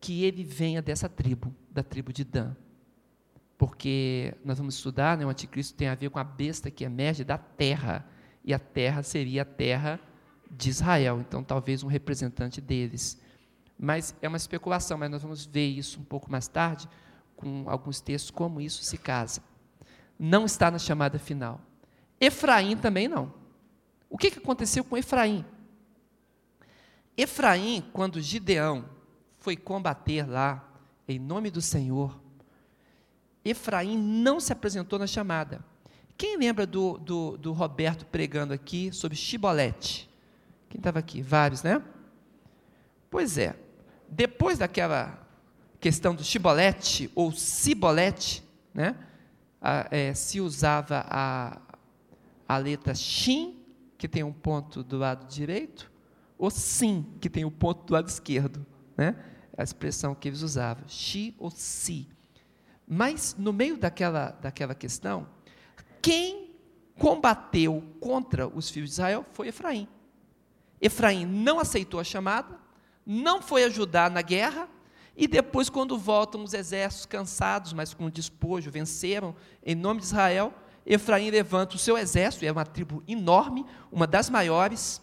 [0.00, 2.56] que ele venha dessa tribo, da tribo de Dan.
[3.58, 7.22] Porque nós vamos estudar, né, o anticristo tem a ver com a besta que emerge
[7.22, 8.08] da terra,
[8.42, 10.00] e a terra seria a terra
[10.50, 13.20] de Israel, então talvez um representante deles.
[13.82, 16.86] Mas é uma especulação, mas nós vamos ver isso um pouco mais tarde,
[17.34, 19.42] com alguns textos, como isso se casa.
[20.18, 21.58] Não está na chamada final.
[22.20, 23.32] Efraim também não.
[24.10, 25.46] O que, aconteceu com Efraim?
[27.16, 28.84] Efraim, quando Gideão
[29.38, 30.62] foi combater lá,
[31.08, 32.20] em nome do Senhor,
[33.42, 35.64] Efraim não se apresentou na chamada.
[36.18, 40.06] Quem lembra do, do, do Roberto pregando aqui sobre Chibolete?
[40.68, 41.22] Quem estava aqui?
[41.22, 41.82] Vários, né?
[43.10, 43.56] Pois é.
[44.10, 45.26] Depois daquela
[45.78, 48.42] questão do Chibolete ou Cibolete,
[48.74, 48.96] né?
[49.60, 51.60] A, é, se usava a,
[52.48, 53.62] a letra Shin,
[53.96, 55.90] que tem um ponto do lado direito,
[56.38, 58.64] ou Sim, que tem um ponto do lado esquerdo.
[58.96, 59.14] Né?
[59.56, 62.08] A expressão que eles usavam, Shi ou Si.
[62.88, 65.28] Mas, no meio daquela, daquela questão,
[66.00, 66.56] quem
[66.98, 69.86] combateu contra os filhos de Israel foi Efraim.
[70.80, 72.58] Efraim não aceitou a chamada,
[73.04, 74.68] não foi ajudar na guerra,
[75.16, 80.54] e depois, quando voltam os exércitos cansados, mas com despojo, venceram em nome de Israel,
[80.86, 85.02] Efraim levanta o seu exército, é uma tribo enorme, uma das maiores,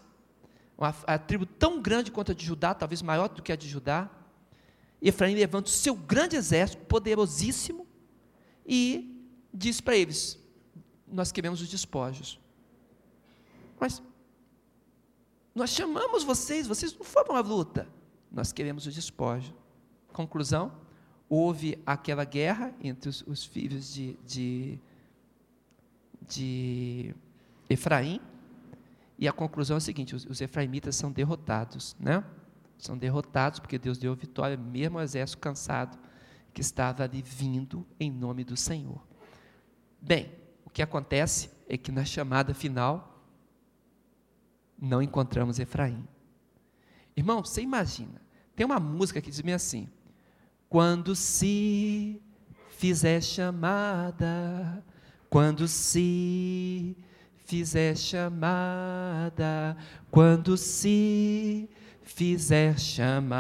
[0.78, 3.68] uma a tribo tão grande quanto a de Judá, talvez maior do que a de
[3.68, 4.10] Judá.
[5.02, 7.86] Efraim levanta o seu grande exército, poderosíssimo,
[8.66, 10.40] e diz para eles:
[11.08, 12.40] Nós queremos os despojos.
[13.80, 14.02] Mas
[15.58, 17.88] nós chamamos vocês, vocês não foram à luta.
[18.32, 19.54] Nós queremos o despojo.
[20.14, 20.72] Conclusão:
[21.28, 24.80] houve aquela guerra entre os, os filhos de, de,
[26.28, 27.16] de,
[27.68, 28.22] Efraim,
[29.18, 32.24] e a conclusão é a seguinte: os, os efraimitas são derrotados, né?
[32.78, 35.98] São derrotados porque Deus deu vitória, mesmo ao exército cansado
[36.54, 39.02] que estava ali vindo em nome do Senhor.
[40.00, 40.32] Bem,
[40.64, 43.17] o que acontece é que na chamada final
[44.80, 46.08] não encontramos Efraim.
[47.16, 48.22] Irmão, você imagina,
[48.56, 49.90] tem uma música que diz bem assim:
[50.70, 52.22] quando se
[52.70, 54.84] fizer chamada,
[55.30, 56.96] quando se
[57.46, 59.76] fizer chamada,
[60.12, 61.70] quando se
[62.04, 63.34] fizer chamada,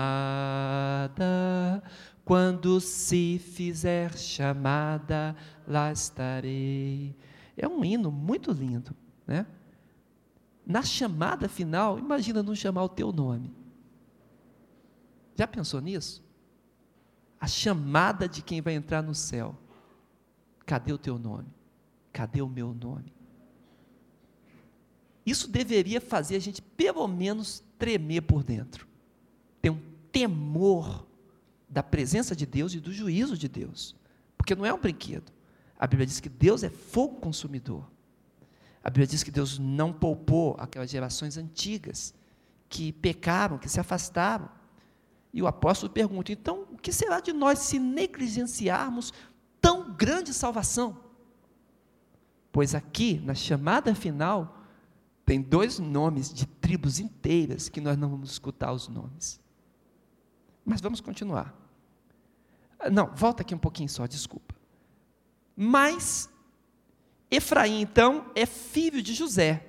[2.25, 5.35] quando se fizer chamada,
[5.67, 7.15] lá estarei.
[7.55, 8.95] É um hino muito lindo,
[9.25, 9.45] né?
[10.67, 13.55] Na chamada final, imagina não chamar o teu nome.
[15.35, 16.27] Já pensou nisso?
[17.39, 19.55] a chamada de quem vai entrar no céu.
[20.65, 21.47] Cadê o teu nome?
[22.11, 23.13] Cadê o meu nome?
[25.25, 28.87] Isso deveria fazer a gente, pelo menos, tremer por dentro.
[29.61, 29.79] Ter um
[30.11, 31.05] temor
[31.69, 33.95] da presença de Deus e do juízo de Deus.
[34.37, 35.31] Porque não é um brinquedo.
[35.77, 37.89] A Bíblia diz que Deus é fogo consumidor.
[38.83, 42.13] A Bíblia diz que Deus não poupou aquelas gerações antigas
[42.69, 44.49] que pecaram, que se afastaram.
[45.33, 49.13] E o apóstolo pergunta: então, o que será de nós se negligenciarmos
[49.59, 50.97] tão grande salvação?
[52.51, 54.63] Pois aqui, na chamada final,
[55.25, 59.39] tem dois nomes de tribos inteiras que nós não vamos escutar os nomes.
[60.65, 61.53] Mas vamos continuar.
[62.91, 64.55] Não, volta aqui um pouquinho só, desculpa.
[65.55, 66.29] Mas
[67.29, 69.65] Efraim, então, é filho de José.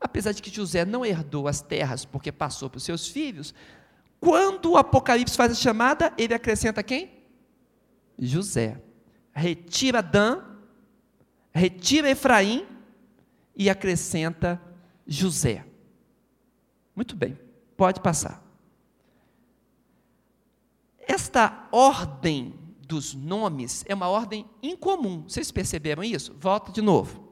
[0.00, 3.54] Apesar de que José não herdou as terras porque passou para os seus filhos,
[4.20, 7.10] quando o Apocalipse faz a chamada, ele acrescenta quem?
[8.18, 8.80] José.
[9.32, 10.42] Retira Dan,
[11.52, 12.66] retira Efraim
[13.54, 14.60] e acrescenta
[15.06, 15.64] José.
[16.94, 17.38] Muito bem,
[17.76, 18.42] pode passar.
[20.98, 25.24] Esta ordem dos nomes é uma ordem incomum.
[25.26, 26.34] Vocês perceberam isso?
[26.38, 27.26] Volta de novo.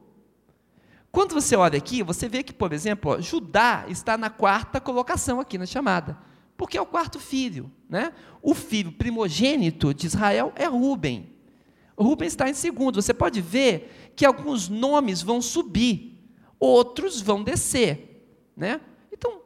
[1.11, 5.39] Quando você olha aqui, você vê que, por exemplo, ó, Judá está na quarta colocação
[5.39, 6.17] aqui na chamada
[6.57, 7.71] porque é o quarto filho.
[7.89, 8.13] Né?
[8.41, 11.33] O filho primogênito de Israel é Rubem.
[11.97, 13.01] Rubem está em segundo.
[13.01, 16.17] Você pode ver que alguns nomes vão subir,
[16.59, 18.25] outros vão descer.
[18.55, 18.79] Né?
[19.11, 19.41] Então,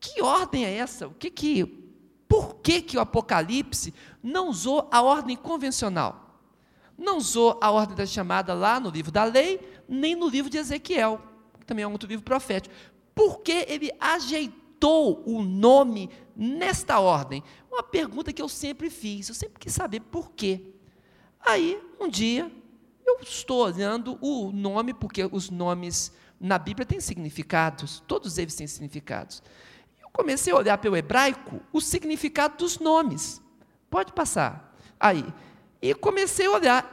[0.00, 1.08] que ordem é essa?
[1.08, 1.85] O que que,
[2.28, 6.40] por que, que o Apocalipse não usou a ordem convencional?
[6.98, 10.58] Não usou a ordem da chamada lá no livro da lei, nem no livro de
[10.58, 11.20] Ezequiel,
[11.60, 12.74] que também é um outro livro profético.
[13.14, 17.42] Porque ele ajeitou o nome nesta ordem?
[17.70, 20.72] Uma pergunta que eu sempre fiz, eu sempre quis saber por quê.
[21.40, 22.50] Aí, um dia,
[23.06, 28.66] eu estou olhando o nome, porque os nomes na Bíblia têm significados, todos eles têm
[28.66, 29.42] significados.
[30.16, 33.42] Comecei a olhar pelo hebraico o significado dos nomes.
[33.90, 34.74] Pode passar.
[34.98, 35.22] Aí.
[35.82, 36.92] E comecei a olhar.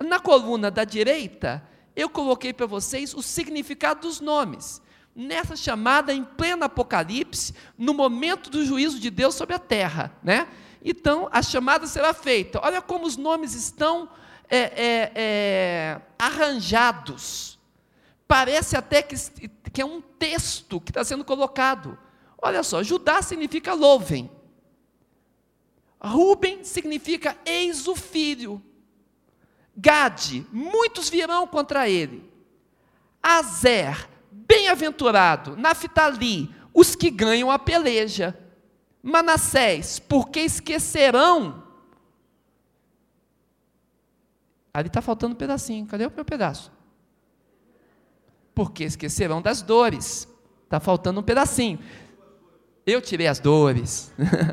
[0.00, 1.62] Na coluna da direita,
[1.94, 4.82] eu coloquei para vocês o significado dos nomes.
[5.14, 10.48] Nessa chamada em pleno Apocalipse, no momento do juízo de Deus sobre a terra, né?
[10.84, 12.60] Então, a chamada será feita.
[12.60, 14.08] Olha como os nomes estão
[14.50, 17.56] é, é, é, arranjados.
[18.26, 19.14] Parece até que,
[19.72, 21.96] que é um texto que está sendo colocado.
[22.40, 24.30] Olha só, Judá significa louvem.
[26.00, 28.62] Ruben significa eis o filho.
[29.76, 32.28] Gade, muitos virão contra ele.
[33.22, 35.56] Azer, bem-aventurado.
[35.56, 38.38] Naftali, os que ganham a peleja.
[39.02, 41.64] Manassés, porque esquecerão.
[44.72, 45.86] Ali está faltando um pedacinho.
[45.86, 46.70] Cadê o meu pedaço?
[48.54, 50.28] Porque esquecerão das dores.
[50.64, 51.78] Está faltando um pedacinho.
[52.88, 54.10] Eu tirei as dores.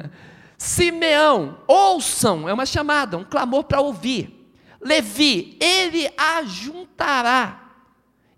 [0.57, 4.53] Simeão, ouçam, é uma chamada, um clamor para ouvir.
[4.81, 7.61] Levi, ele ajuntará.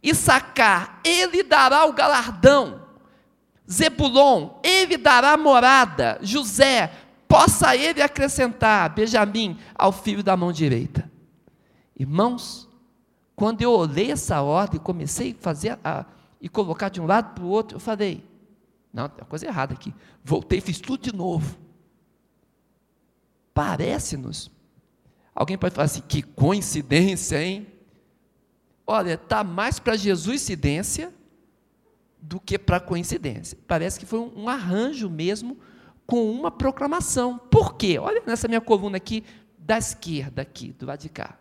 [0.04, 2.82] Issacar, ele dará o galardão.
[3.70, 6.20] Zebulon, ele dará morada.
[6.22, 6.92] José,
[7.28, 8.94] possa ele acrescentar.
[8.94, 11.12] Benjamim, ao filho da mão direita.
[12.00, 12.70] Irmãos,
[13.36, 16.06] quando eu olhei essa ordem, comecei a fazer a,
[16.40, 18.24] e colocar de um lado para o outro, eu falei:
[18.94, 19.94] não, tem uma coisa errada aqui.
[20.24, 21.58] Voltei, fiz tudo de novo.
[23.54, 24.52] Parece-nos
[25.38, 27.68] Alguém pode falar assim, que coincidência, hein?
[28.88, 31.14] Olha, está mais para Jesuscidência
[32.20, 33.56] do que para coincidência.
[33.68, 35.56] Parece que foi um, arranjo mesmo
[36.08, 37.38] com uma proclamação.
[37.38, 38.00] Por quê?
[38.00, 39.24] Olha nessa minha coluna aqui,
[39.60, 41.38] da esquerda, aqui, do lado de cá.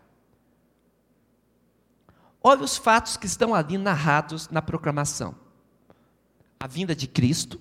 [2.43, 5.33] Olha os fatos que estão ali narrados na proclamação.
[6.59, 7.59] A vinda de Cristo,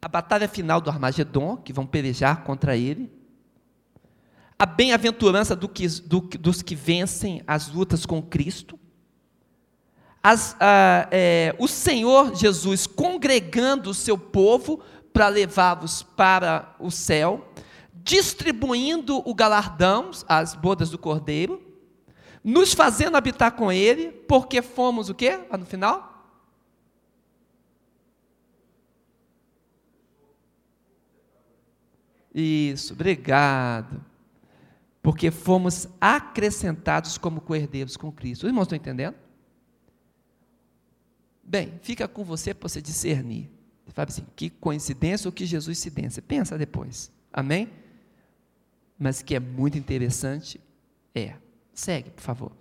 [0.00, 3.10] a batalha final do Armagedon, que vão pelejar contra ele,
[4.58, 8.78] a bem-aventurança do do, dos que vencem as lutas com Cristo,
[10.22, 10.56] as,
[11.10, 14.80] é, o Senhor Jesus congregando o seu povo
[15.12, 17.52] para levá-los para o céu,
[17.92, 21.62] distribuindo o galardão, as bodas do Cordeiro,
[22.42, 25.40] nos fazendo habitar com Ele, porque fomos o quê?
[25.50, 26.13] Lá no final?
[32.34, 34.04] Isso, obrigado
[35.04, 38.44] porque fomos acrescentados como coerdeiros com Cristo.
[38.44, 39.14] Os irmãos estão entendendo?
[41.42, 43.50] Bem, fica com você para você discernir.
[43.84, 46.22] Você fala assim, que coincidência ou que Jesus cidência.
[46.22, 47.12] Pensa depois.
[47.30, 47.68] Amém?
[48.98, 50.58] Mas que é muito interessante
[51.14, 51.34] é.
[51.74, 52.52] Segue, por favor.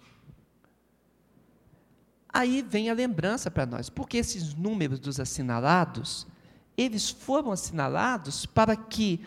[2.27, 6.27] Aí vem a lembrança para nós, porque esses números dos assinalados,
[6.75, 9.25] eles foram assinalados para que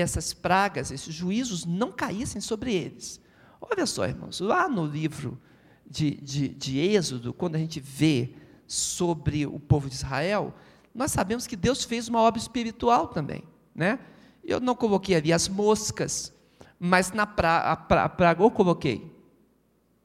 [0.00, 3.20] essas pragas, esses juízos não caíssem sobre eles.
[3.60, 5.40] Olha só, irmãos, lá no livro
[5.88, 8.34] de, de, de Êxodo, quando a gente vê
[8.66, 10.54] sobre o povo de Israel,
[10.94, 13.42] nós sabemos que Deus fez uma obra espiritual também.
[13.74, 13.98] Né?
[14.44, 16.32] Eu não coloquei ali as moscas,
[16.78, 19.10] mas na pra, pra, praga eu coloquei.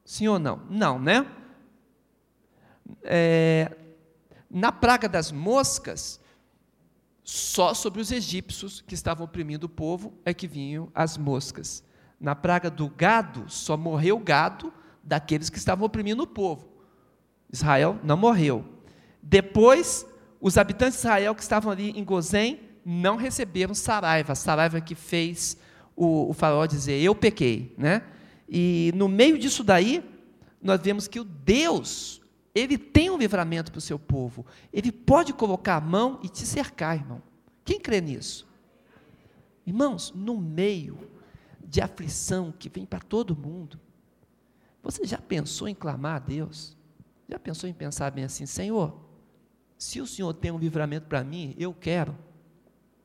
[0.03, 0.61] Sim ou não?
[0.69, 1.25] Não, né?
[3.03, 3.75] É,
[4.49, 6.19] na praga das moscas,
[7.25, 11.83] só sobre os egípcios que estavam oprimindo o povo é que vinham as moscas.
[12.21, 14.71] Na praga do gado, só morreu o gado
[15.03, 16.69] daqueles que estavam oprimindo o povo.
[17.51, 18.63] Israel não morreu.
[19.23, 20.05] Depois,
[20.39, 25.57] os habitantes de Israel que estavam ali em Gozém não receberam Saraiva, Saraiva que fez
[25.95, 27.73] o, o faraó dizer: Eu pequei.
[27.75, 28.03] Né?
[28.47, 30.03] E no meio disso daí,
[30.61, 32.21] nós vemos que o Deus
[32.55, 34.45] ele tem um livramento para o seu povo.
[34.71, 37.21] Ele pode colocar a mão e te cercar, irmão.
[37.65, 38.47] Quem crê nisso?
[39.67, 40.97] Irmãos, no meio
[41.61, 43.77] de aflição que vem para todo mundo,
[44.81, 46.77] você já pensou em clamar a Deus?
[47.27, 48.95] Já pensou em pensar bem assim, Senhor,
[49.77, 52.17] se o Senhor tem um livramento para mim, eu quero.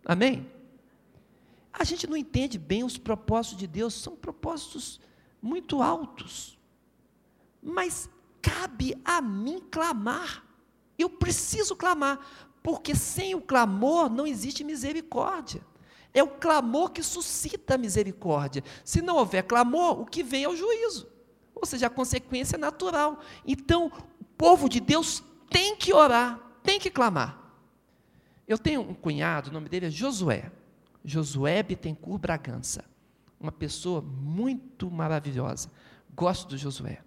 [0.04, 0.46] Amém?
[1.72, 5.00] A gente não entende bem os propósitos de Deus, são propósitos
[5.42, 6.58] muito altos.
[7.62, 8.08] Mas
[8.42, 10.44] cabe a mim clamar.
[10.98, 12.18] Eu preciso clamar,
[12.62, 15.62] porque sem o clamor não existe misericórdia.
[16.12, 18.64] É o clamor que suscita a misericórdia.
[18.84, 21.08] Se não houver clamor, o que vem é o juízo.
[21.54, 23.20] Ou seja, a consequência é natural.
[23.46, 27.38] Então, o povo de Deus tem que orar, tem que clamar.
[28.46, 30.50] Eu tenho um cunhado, o nome dele é Josué.
[31.04, 32.84] Josué Bittencourt Bragança.
[33.38, 35.70] Uma pessoa muito maravilhosa.
[36.14, 37.02] Gosto do Josué.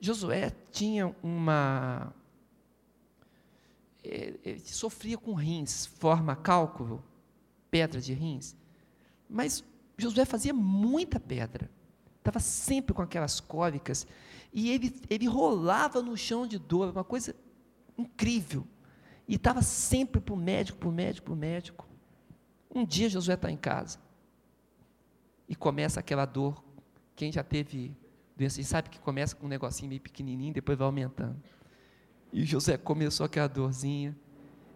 [0.00, 2.14] Josué tinha uma.
[4.02, 7.04] Ele é, é, sofria com rins, forma cálculo,
[7.70, 8.56] pedra de rins.
[9.28, 9.64] Mas
[9.96, 11.68] Josué fazia muita pedra.
[12.18, 14.06] Estava sempre com aquelas cólicas.
[14.52, 17.34] E ele, ele rolava no chão de dor, uma coisa
[17.96, 18.66] incrível.
[19.26, 21.88] E estava sempre para o médico, para o médico, para o médico.
[22.74, 23.98] Um dia Josué está em casa.
[25.48, 26.62] E começa aquela dor.
[27.16, 27.94] Quem já teve
[28.38, 31.36] doença, sabe que começa com um negocinho meio pequenininho, depois vai aumentando.
[32.32, 34.16] E José começou aquela dorzinha.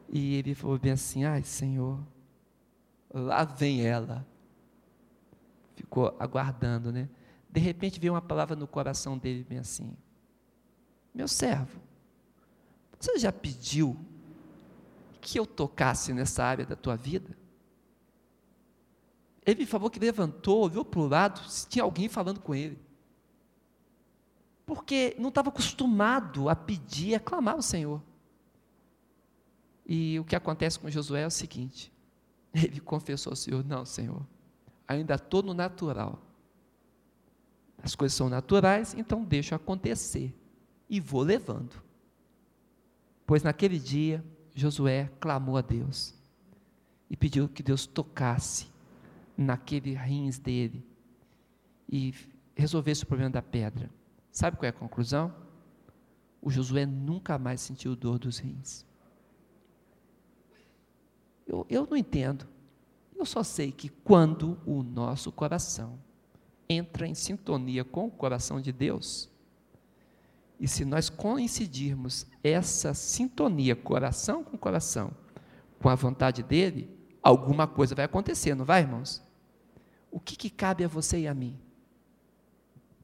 [0.08, 1.98] E ele falou bem assim: Ai, Senhor,
[3.12, 4.26] lá vem ela.
[5.76, 7.08] Ficou aguardando, né?
[7.48, 9.96] De repente veio uma palavra no coração dele, bem assim:
[11.14, 11.80] Meu servo,
[12.98, 13.96] você já pediu
[15.20, 17.36] que eu tocasse nessa área da tua vida?
[19.44, 22.78] Ele falou que levantou, olhou para o lado, se tinha alguém falando com ele.
[24.64, 28.02] Porque não estava acostumado a pedir, a clamar ao Senhor.
[29.86, 31.92] E o que acontece com Josué é o seguinte:
[32.54, 34.24] ele confessou ao Senhor: Não, Senhor,
[34.86, 36.22] ainda estou no natural.
[37.82, 40.32] As coisas são naturais, então deixo acontecer.
[40.88, 41.82] E vou levando.
[43.26, 46.14] Pois naquele dia, Josué clamou a Deus
[47.10, 48.68] e pediu que Deus tocasse
[49.36, 50.84] naquele rins dele
[51.88, 52.14] e
[52.54, 53.90] resolvesse o problema da pedra.
[54.32, 55.32] Sabe qual é a conclusão?
[56.40, 58.86] O Josué nunca mais sentiu dor dos rins.
[61.46, 62.48] Eu, eu não entendo.
[63.14, 65.98] Eu só sei que quando o nosso coração
[66.68, 69.30] entra em sintonia com o coração de Deus,
[70.58, 75.12] e se nós coincidirmos essa sintonia, coração com coração,
[75.78, 76.88] com a vontade dele,
[77.22, 79.22] alguma coisa vai acontecer, não vai, irmãos?
[80.10, 81.58] O que, que cabe a você e a mim?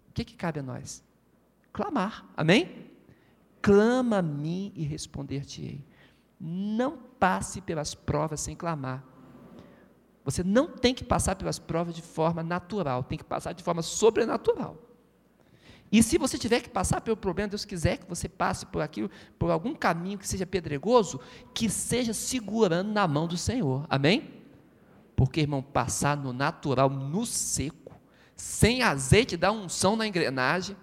[0.09, 1.05] O que, que cabe a nós?
[1.79, 2.91] Clamar, amém?
[3.63, 5.87] Clama a mim e responder-te-ei.
[6.41, 9.05] Não passe pelas provas sem clamar.
[10.25, 13.81] Você não tem que passar pelas provas de forma natural, tem que passar de forma
[13.81, 14.77] sobrenatural.
[15.93, 19.09] E se você tiver que passar pelo problema, Deus quiser que você passe por aquilo,
[19.39, 21.21] por algum caminho que seja pedregoso,
[21.55, 23.87] que seja segurando na mão do Senhor.
[23.89, 24.43] Amém?
[25.15, 27.95] Porque, irmão, passar no natural, no seco,
[28.35, 30.77] sem azeite da unção na engrenagem,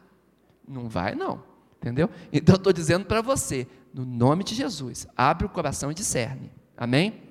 [0.68, 1.44] não vai não.
[1.78, 2.10] Entendeu?
[2.34, 6.52] Então estou dizendo para você, no nome de Jesus, abre o coração e discerne.
[6.76, 7.22] Amém?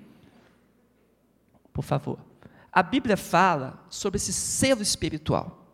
[1.72, 2.18] Por favor.
[2.72, 5.68] A Bíblia fala sobre esse selo espiritual.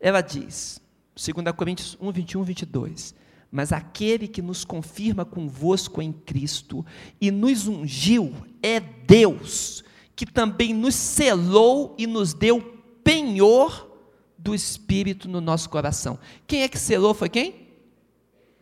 [0.00, 0.80] Ela diz,
[1.14, 3.14] 2 Coríntios 1, 21, 22.
[3.50, 6.84] Mas aquele que nos confirma convosco em Cristo
[7.20, 8.32] e nos ungiu
[8.62, 9.84] é Deus,
[10.14, 12.60] que também nos selou e nos deu
[13.02, 13.85] penhor
[14.46, 16.20] do Espírito no nosso coração.
[16.46, 17.12] Quem é que selou?
[17.12, 17.66] Foi quem?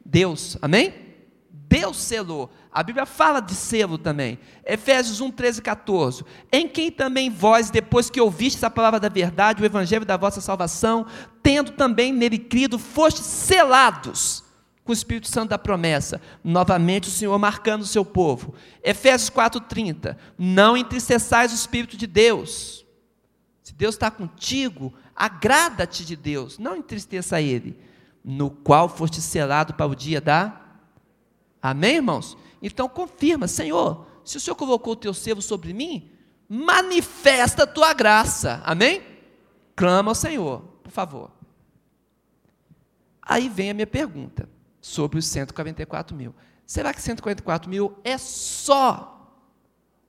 [0.03, 0.95] Deus, amém?
[1.51, 2.51] Deus selou.
[2.72, 4.39] A Bíblia fala de selo também.
[4.64, 6.24] Efésios 1, 13 e 14.
[6.51, 10.41] Em quem também vós, depois que ouvistes a palavra da verdade, o evangelho da vossa
[10.41, 11.05] salvação,
[11.43, 14.43] tendo também nele crido, fostes selados
[14.85, 16.18] com o Espírito Santo da promessa.
[16.43, 18.55] Novamente o Senhor marcando o seu povo.
[18.82, 20.16] Efésios 4,30.
[20.39, 22.87] Não entristeçais o Espírito de Deus.
[23.62, 27.78] Se Deus está contigo, agrada-te de Deus, não entristeça ele,
[28.24, 30.60] no qual foste selado para o dia da
[31.64, 32.36] Amém, irmãos?
[32.60, 36.10] Então confirma, Senhor, se o Senhor colocou o teu selo sobre mim,
[36.46, 38.60] manifesta a tua graça.
[38.66, 39.02] Amém?
[39.74, 41.30] Clama ao Senhor, por favor.
[43.22, 44.46] Aí vem a minha pergunta
[44.78, 46.34] sobre os 144 mil.
[46.66, 49.10] Será que 144 mil é só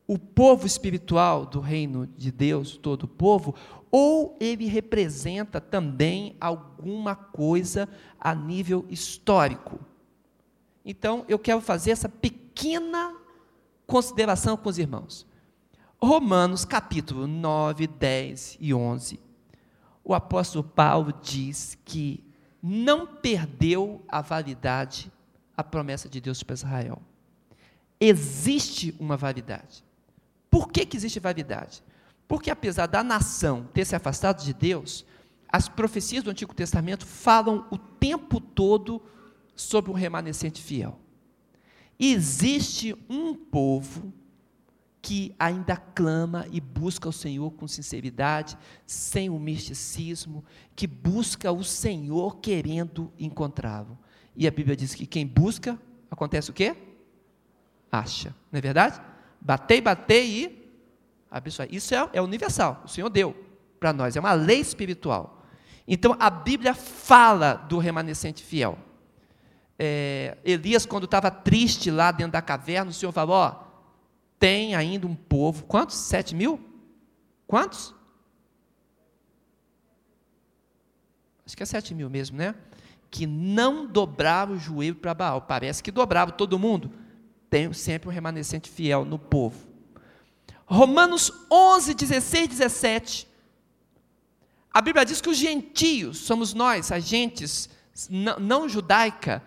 [0.05, 3.55] o povo espiritual do reino de Deus, todo o povo,
[3.97, 7.87] ou ele representa também alguma coisa
[8.19, 9.79] a nível histórico?
[10.83, 13.15] Então, eu quero fazer essa pequena
[13.87, 15.25] consideração com os irmãos.
[15.97, 19.17] Romanos capítulo 9, 10 e 11.
[20.03, 22.21] O apóstolo Paulo diz que
[22.61, 25.09] não perdeu a validade
[25.55, 27.01] a promessa de Deus para Israel.
[27.97, 29.85] Existe uma validade.
[30.51, 31.81] Por que, que existe validade?
[32.27, 35.05] Porque apesar da nação ter se afastado de Deus,
[35.47, 39.01] as profecias do Antigo Testamento falam o tempo todo
[39.55, 40.99] sobre um remanescente fiel.
[41.99, 44.13] Existe um povo
[45.01, 48.57] que ainda clama e busca o Senhor com sinceridade,
[48.87, 50.43] sem o misticismo,
[50.75, 53.97] que busca o Senhor querendo encontrá-lo.
[54.35, 56.75] E a Bíblia diz que quem busca, acontece o quê?
[57.91, 58.99] Acha, não é verdade?
[59.39, 60.64] Batei, batei e
[61.29, 61.67] abençoar.
[61.71, 63.35] Isso é, é universal, o Senhor deu
[63.79, 65.43] para nós, é uma lei espiritual.
[65.87, 68.77] Então a Bíblia fala do remanescente fiel
[69.77, 73.55] é, Elias, quando estava triste lá dentro da caverna, o Senhor falou: ó,
[74.39, 75.95] tem ainda um povo, quantos?
[75.97, 76.59] Sete mil?
[77.45, 77.93] Quantos?
[81.45, 82.55] acho que é 7 mil mesmo, né?
[83.11, 85.43] Que não dobrava o joelho para Baal.
[85.43, 86.91] Parece que dobrava todo mundo.
[87.51, 89.55] Tem sempre um remanescente fiel no povo.
[90.65, 93.27] Romanos 11, 16, 17.
[94.73, 97.69] A Bíblia diz que os gentios, somos nós, agentes
[98.09, 99.41] não, judaica,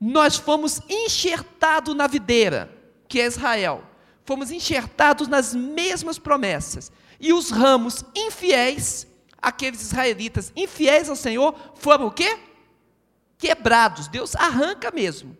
[0.00, 2.74] nós fomos enxertados na videira,
[3.06, 3.84] que é Israel.
[4.24, 6.90] Fomos enxertados nas mesmas promessas.
[7.18, 9.06] E os ramos infiéis,
[9.36, 12.38] aqueles israelitas infiéis ao Senhor, foram o quê?
[13.36, 14.08] Quebrados.
[14.08, 15.36] Deus arranca mesmo.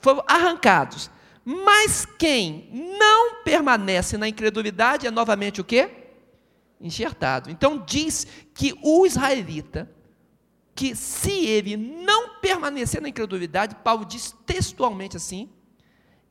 [0.00, 1.08] Foram arrancados.
[1.44, 2.68] Mas quem
[2.98, 5.90] não permanece na incredulidade é novamente o quê?
[6.80, 7.50] Enxertado.
[7.50, 9.90] Então diz que o israelita,
[10.74, 15.50] que se ele não permanecer na incredulidade, Paulo diz textualmente assim,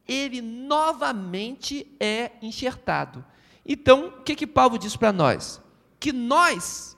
[0.08, 3.24] ele novamente é enxertado.
[3.66, 5.62] Então, o que que Paulo diz para nós?
[6.00, 6.98] Que nós,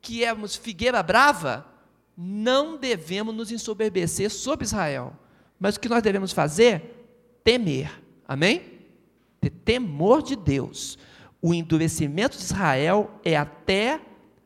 [0.00, 1.66] que éramos figueira brava,
[2.16, 5.12] não devemos nos ensoberbecer sobre Israel,
[5.60, 6.97] mas o que nós devemos fazer?
[7.48, 7.90] Temer.
[8.26, 8.78] Amém?
[9.40, 10.98] Ter temor de Deus.
[11.40, 14.02] O endurecimento de Israel é até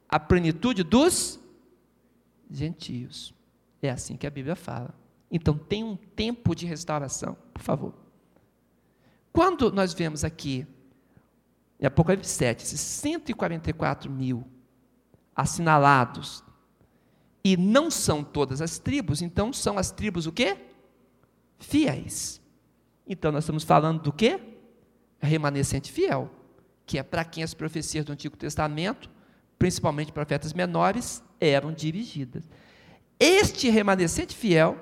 [0.08, 1.40] a plenitude dos
[2.48, 3.34] gentios.
[3.82, 4.94] É assim que a Bíblia fala.
[5.32, 7.92] Então tem um tempo de restauração, por favor.
[9.32, 10.64] Quando nós vemos aqui,
[11.80, 14.46] em Apocalipse 7, esses 144 mil
[15.34, 16.44] assinalados,
[17.42, 20.56] e não são todas as tribos, então são as tribos o quê?
[21.58, 22.41] Fiéis.
[23.06, 24.40] Então nós estamos falando do quê?
[25.20, 26.30] Remanescente fiel,
[26.86, 29.10] que é para quem as profecias do Antigo Testamento,
[29.58, 32.48] principalmente profetas menores, eram dirigidas.
[33.18, 34.76] Este remanescente fiel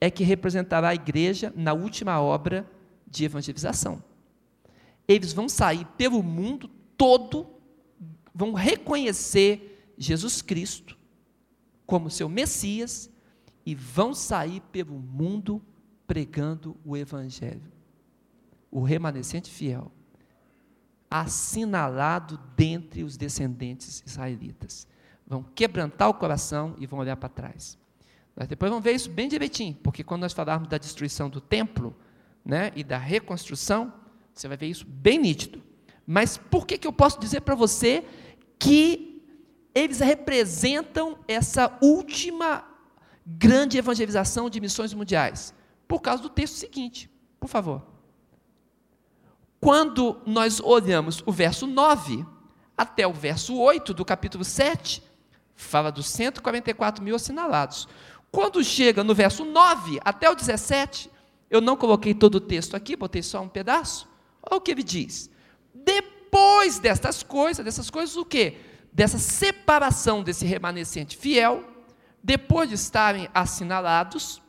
[0.00, 2.68] é que representará a igreja na última obra
[3.06, 4.02] de evangelização.
[5.06, 7.46] Eles vão sair pelo mundo todo,
[8.34, 10.96] vão reconhecer Jesus Cristo
[11.84, 13.10] como seu Messias
[13.66, 15.60] e vão sair pelo mundo
[16.10, 17.70] pregando o Evangelho.
[18.68, 19.92] O remanescente fiel,
[21.08, 24.88] assinalado dentre os descendentes israelitas.
[25.24, 27.78] Vão quebrantar o coração e vão olhar para trás.
[28.34, 31.96] Nós depois vamos ver isso bem direitinho, porque quando nós falarmos da destruição do templo
[32.44, 33.92] né, e da reconstrução,
[34.34, 35.62] você vai ver isso bem nítido.
[36.04, 38.04] Mas por que, que eu posso dizer para você
[38.58, 39.22] que
[39.72, 42.64] eles representam essa última
[43.24, 45.54] grande evangelização de missões mundiais?
[45.90, 47.10] Por causa do texto seguinte,
[47.40, 47.82] por favor.
[49.60, 52.24] Quando nós olhamos o verso 9
[52.78, 55.02] até o verso 8 do capítulo 7,
[55.56, 57.88] fala dos 144 mil assinalados.
[58.30, 61.10] Quando chega no verso 9 até o 17,
[61.50, 64.08] eu não coloquei todo o texto aqui, botei só um pedaço.
[64.48, 65.28] Olha o que ele diz.
[65.74, 68.58] Depois destas coisas, dessas coisas o quê?
[68.92, 71.64] Dessa separação desse remanescente fiel,
[72.22, 74.40] depois de estarem assinalados,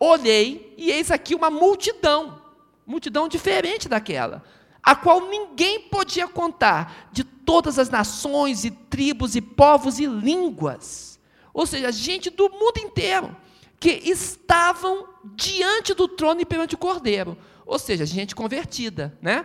[0.00, 2.40] olhei e eis aqui uma multidão,
[2.86, 4.42] multidão diferente daquela,
[4.82, 11.20] a qual ninguém podia contar, de todas as nações e tribos e povos e línguas.
[11.52, 13.36] Ou seja, gente do mundo inteiro
[13.78, 17.36] que estavam diante do trono e perante o Cordeiro.
[17.66, 19.44] Ou seja, gente convertida, né?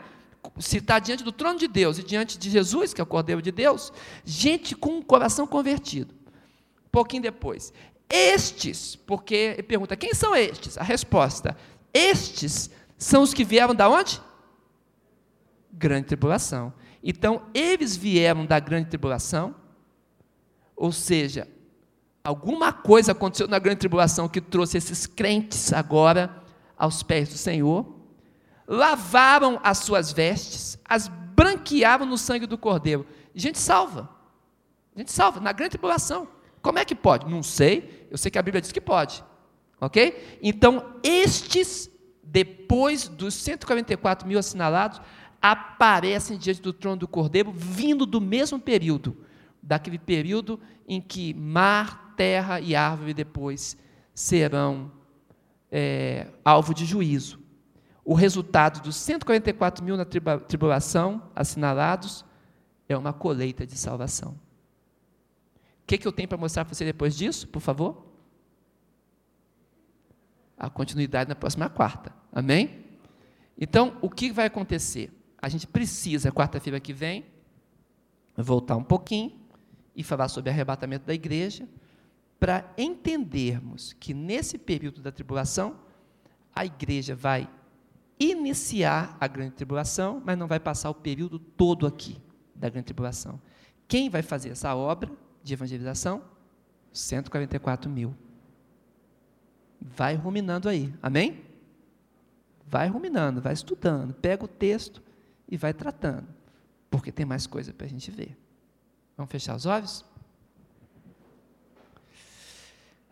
[0.60, 3.42] Se está diante do trono de Deus e diante de Jesus, que é o Cordeiro
[3.42, 3.92] de Deus,
[4.24, 6.14] gente com um coração convertido.
[6.92, 7.74] Pouquinho depois,
[8.10, 10.78] estes, porque pergunta, quem são estes?
[10.78, 11.56] A resposta,
[11.94, 14.22] estes são os que vieram da onde?
[15.72, 16.74] Grande tribulação.
[17.04, 19.56] Então, eles vieram da grande tribulação,
[20.76, 21.48] ou seja,
[22.24, 26.44] alguma coisa aconteceu na grande tribulação que trouxe esses crentes agora
[26.78, 27.86] aos pés do Senhor,
[28.68, 33.06] lavaram as suas vestes, as branquearam no sangue do Cordeiro.
[33.34, 34.10] Gente salva.
[34.96, 36.28] Gente salva, na grande tribulação.
[36.62, 37.30] Como é que pode?
[37.30, 39.24] Não sei, eu sei que a Bíblia diz que pode.
[39.80, 40.40] Ok?
[40.42, 41.90] Então, estes,
[42.24, 45.02] depois dos 144 mil assinalados,
[45.42, 49.18] aparecem diante do trono do Cordeiro, vindo do mesmo período,
[49.62, 53.78] daquele período em que mar, terra e árvore depois
[54.14, 54.92] serão
[55.72, 57.40] é, alvo de juízo.
[58.04, 62.24] O resultado dos 144 mil na tribulação assinalados
[62.88, 64.40] é uma colheita de salvação.
[65.86, 68.08] O que, que eu tenho para mostrar para você depois disso, por favor?
[70.58, 72.12] A continuidade na próxima quarta.
[72.32, 72.86] Amém?
[73.56, 75.12] Então, o que vai acontecer?
[75.40, 77.24] A gente precisa, quarta-feira que vem,
[78.36, 79.40] voltar um pouquinho
[79.96, 81.70] e falar sobre arrebatamento da igreja,
[82.40, 85.80] para entendermos que nesse período da tribulação,
[86.56, 87.48] a igreja vai
[88.20, 92.20] iniciar a grande tribulação, mas não vai passar o período todo aqui
[92.56, 93.40] da grande tribulação.
[93.88, 95.12] Quem vai fazer essa obra
[95.46, 96.24] de evangelização?
[96.92, 98.16] 144 mil.
[99.80, 101.46] Vai ruminando aí, amém?
[102.68, 105.04] Vai ruminando, vai estudando, pega o texto
[105.48, 106.28] e vai tratando,
[106.90, 108.36] porque tem mais coisa para a gente ver.
[109.16, 110.04] Vamos fechar os olhos?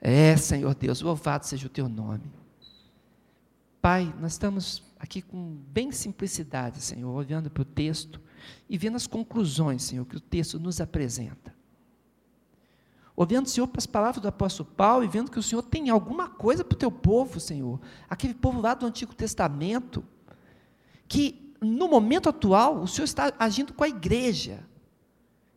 [0.01, 2.33] É, Senhor Deus, louvado seja o teu nome.
[3.79, 8.19] Pai, nós estamos aqui com bem simplicidade, Senhor, olhando para o texto
[8.67, 11.53] e vendo as conclusões, Senhor, que o texto nos apresenta.
[13.15, 16.27] Olhando, Senhor, para as palavras do apóstolo Paulo e vendo que o Senhor tem alguma
[16.27, 17.79] coisa para o teu povo, Senhor.
[18.09, 20.03] Aquele povo lá do Antigo Testamento,
[21.07, 24.65] que no momento atual o Senhor está agindo com a igreja,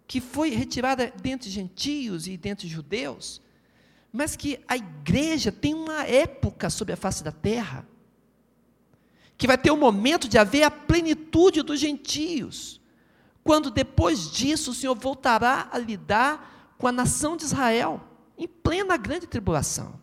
[0.06, 3.40] que foi retirada dentre gentios e dentre judeus,
[4.12, 7.86] mas que a igreja tem uma época sobre a face da terra,
[9.36, 12.80] que vai ter um momento de haver a plenitude dos gentios,
[13.42, 18.00] quando depois disso o Senhor voltará a lidar com a nação de Israel,
[18.36, 19.94] em plena grande tribulação.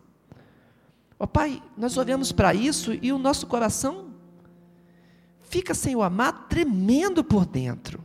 [1.18, 4.12] Ó Pai, nós olhamos para isso e o nosso coração
[5.40, 8.02] fica, Senhor amado, tremendo por dentro,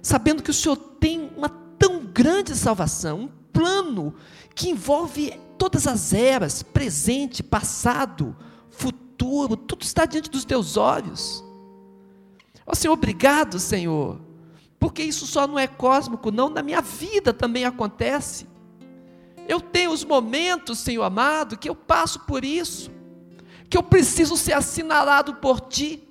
[0.00, 4.14] sabendo que o Senhor tem uma tão grande salvação, um plano
[4.54, 8.36] que envolve todas as eras, presente, passado,
[8.70, 11.44] futuro, tudo está diante dos teus olhos.
[12.64, 14.20] Ó Senhor, obrigado, Senhor,
[14.84, 18.46] porque isso só não é cósmico, não, na minha vida também acontece.
[19.48, 22.90] Eu tenho os momentos, Senhor amado, que eu passo por isso,
[23.70, 26.06] que eu preciso ser assinalado por Ti,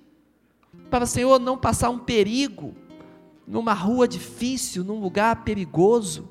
[0.90, 2.74] para, Senhor, não passar um perigo,
[3.46, 6.28] numa rua difícil, num lugar perigoso.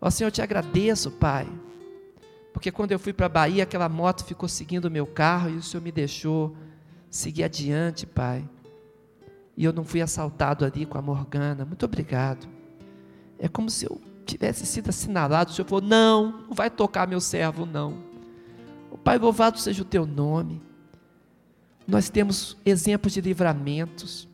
[0.00, 1.46] Ó Senhor, eu te agradeço, Pai,
[2.54, 5.56] porque quando eu fui para a Bahia, aquela moto ficou seguindo o meu carro e
[5.56, 6.56] o Senhor me deixou
[7.10, 8.48] seguir adiante, Pai.
[9.56, 11.64] E eu não fui assaltado ali com a Morgana.
[11.64, 12.46] Muito obrigado.
[13.38, 15.50] É como se eu tivesse sido assinalado.
[15.50, 17.98] O Senhor falou: Não, não vai tocar meu servo, não.
[18.90, 20.60] O Pai, louvado seja o teu nome.
[21.86, 24.28] Nós temos exemplos de livramentos,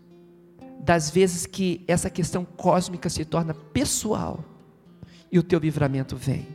[0.81, 4.43] das vezes que essa questão cósmica se torna pessoal
[5.31, 6.49] e o teu livramento vem.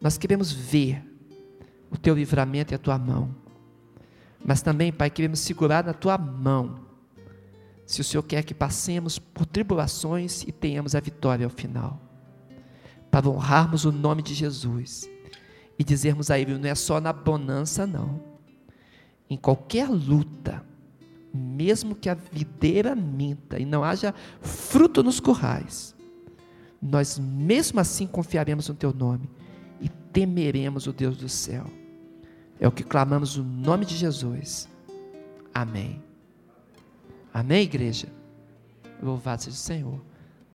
[0.00, 1.02] Nós queremos ver
[1.90, 3.34] o teu livramento e a tua mão.
[4.44, 6.85] Mas também, Pai, queremos segurar na tua mão.
[7.86, 12.00] Se o Senhor quer que passemos por tribulações e tenhamos a vitória ao final.
[13.10, 15.08] Para honrarmos o nome de Jesus
[15.78, 18.20] e dizermos a Ele: não é só na bonança, não.
[19.30, 20.62] Em qualquer luta,
[21.32, 25.94] mesmo que a videira minta e não haja fruto nos currais,
[26.82, 29.30] nós mesmo assim confiaremos no Teu nome
[30.16, 31.66] temeremos o Deus do céu.
[32.58, 34.66] É o que clamamos no nome de Jesus.
[35.52, 36.05] Amém.
[37.36, 38.08] Amém, igreja?
[39.02, 40.00] Louvado seja o Senhor.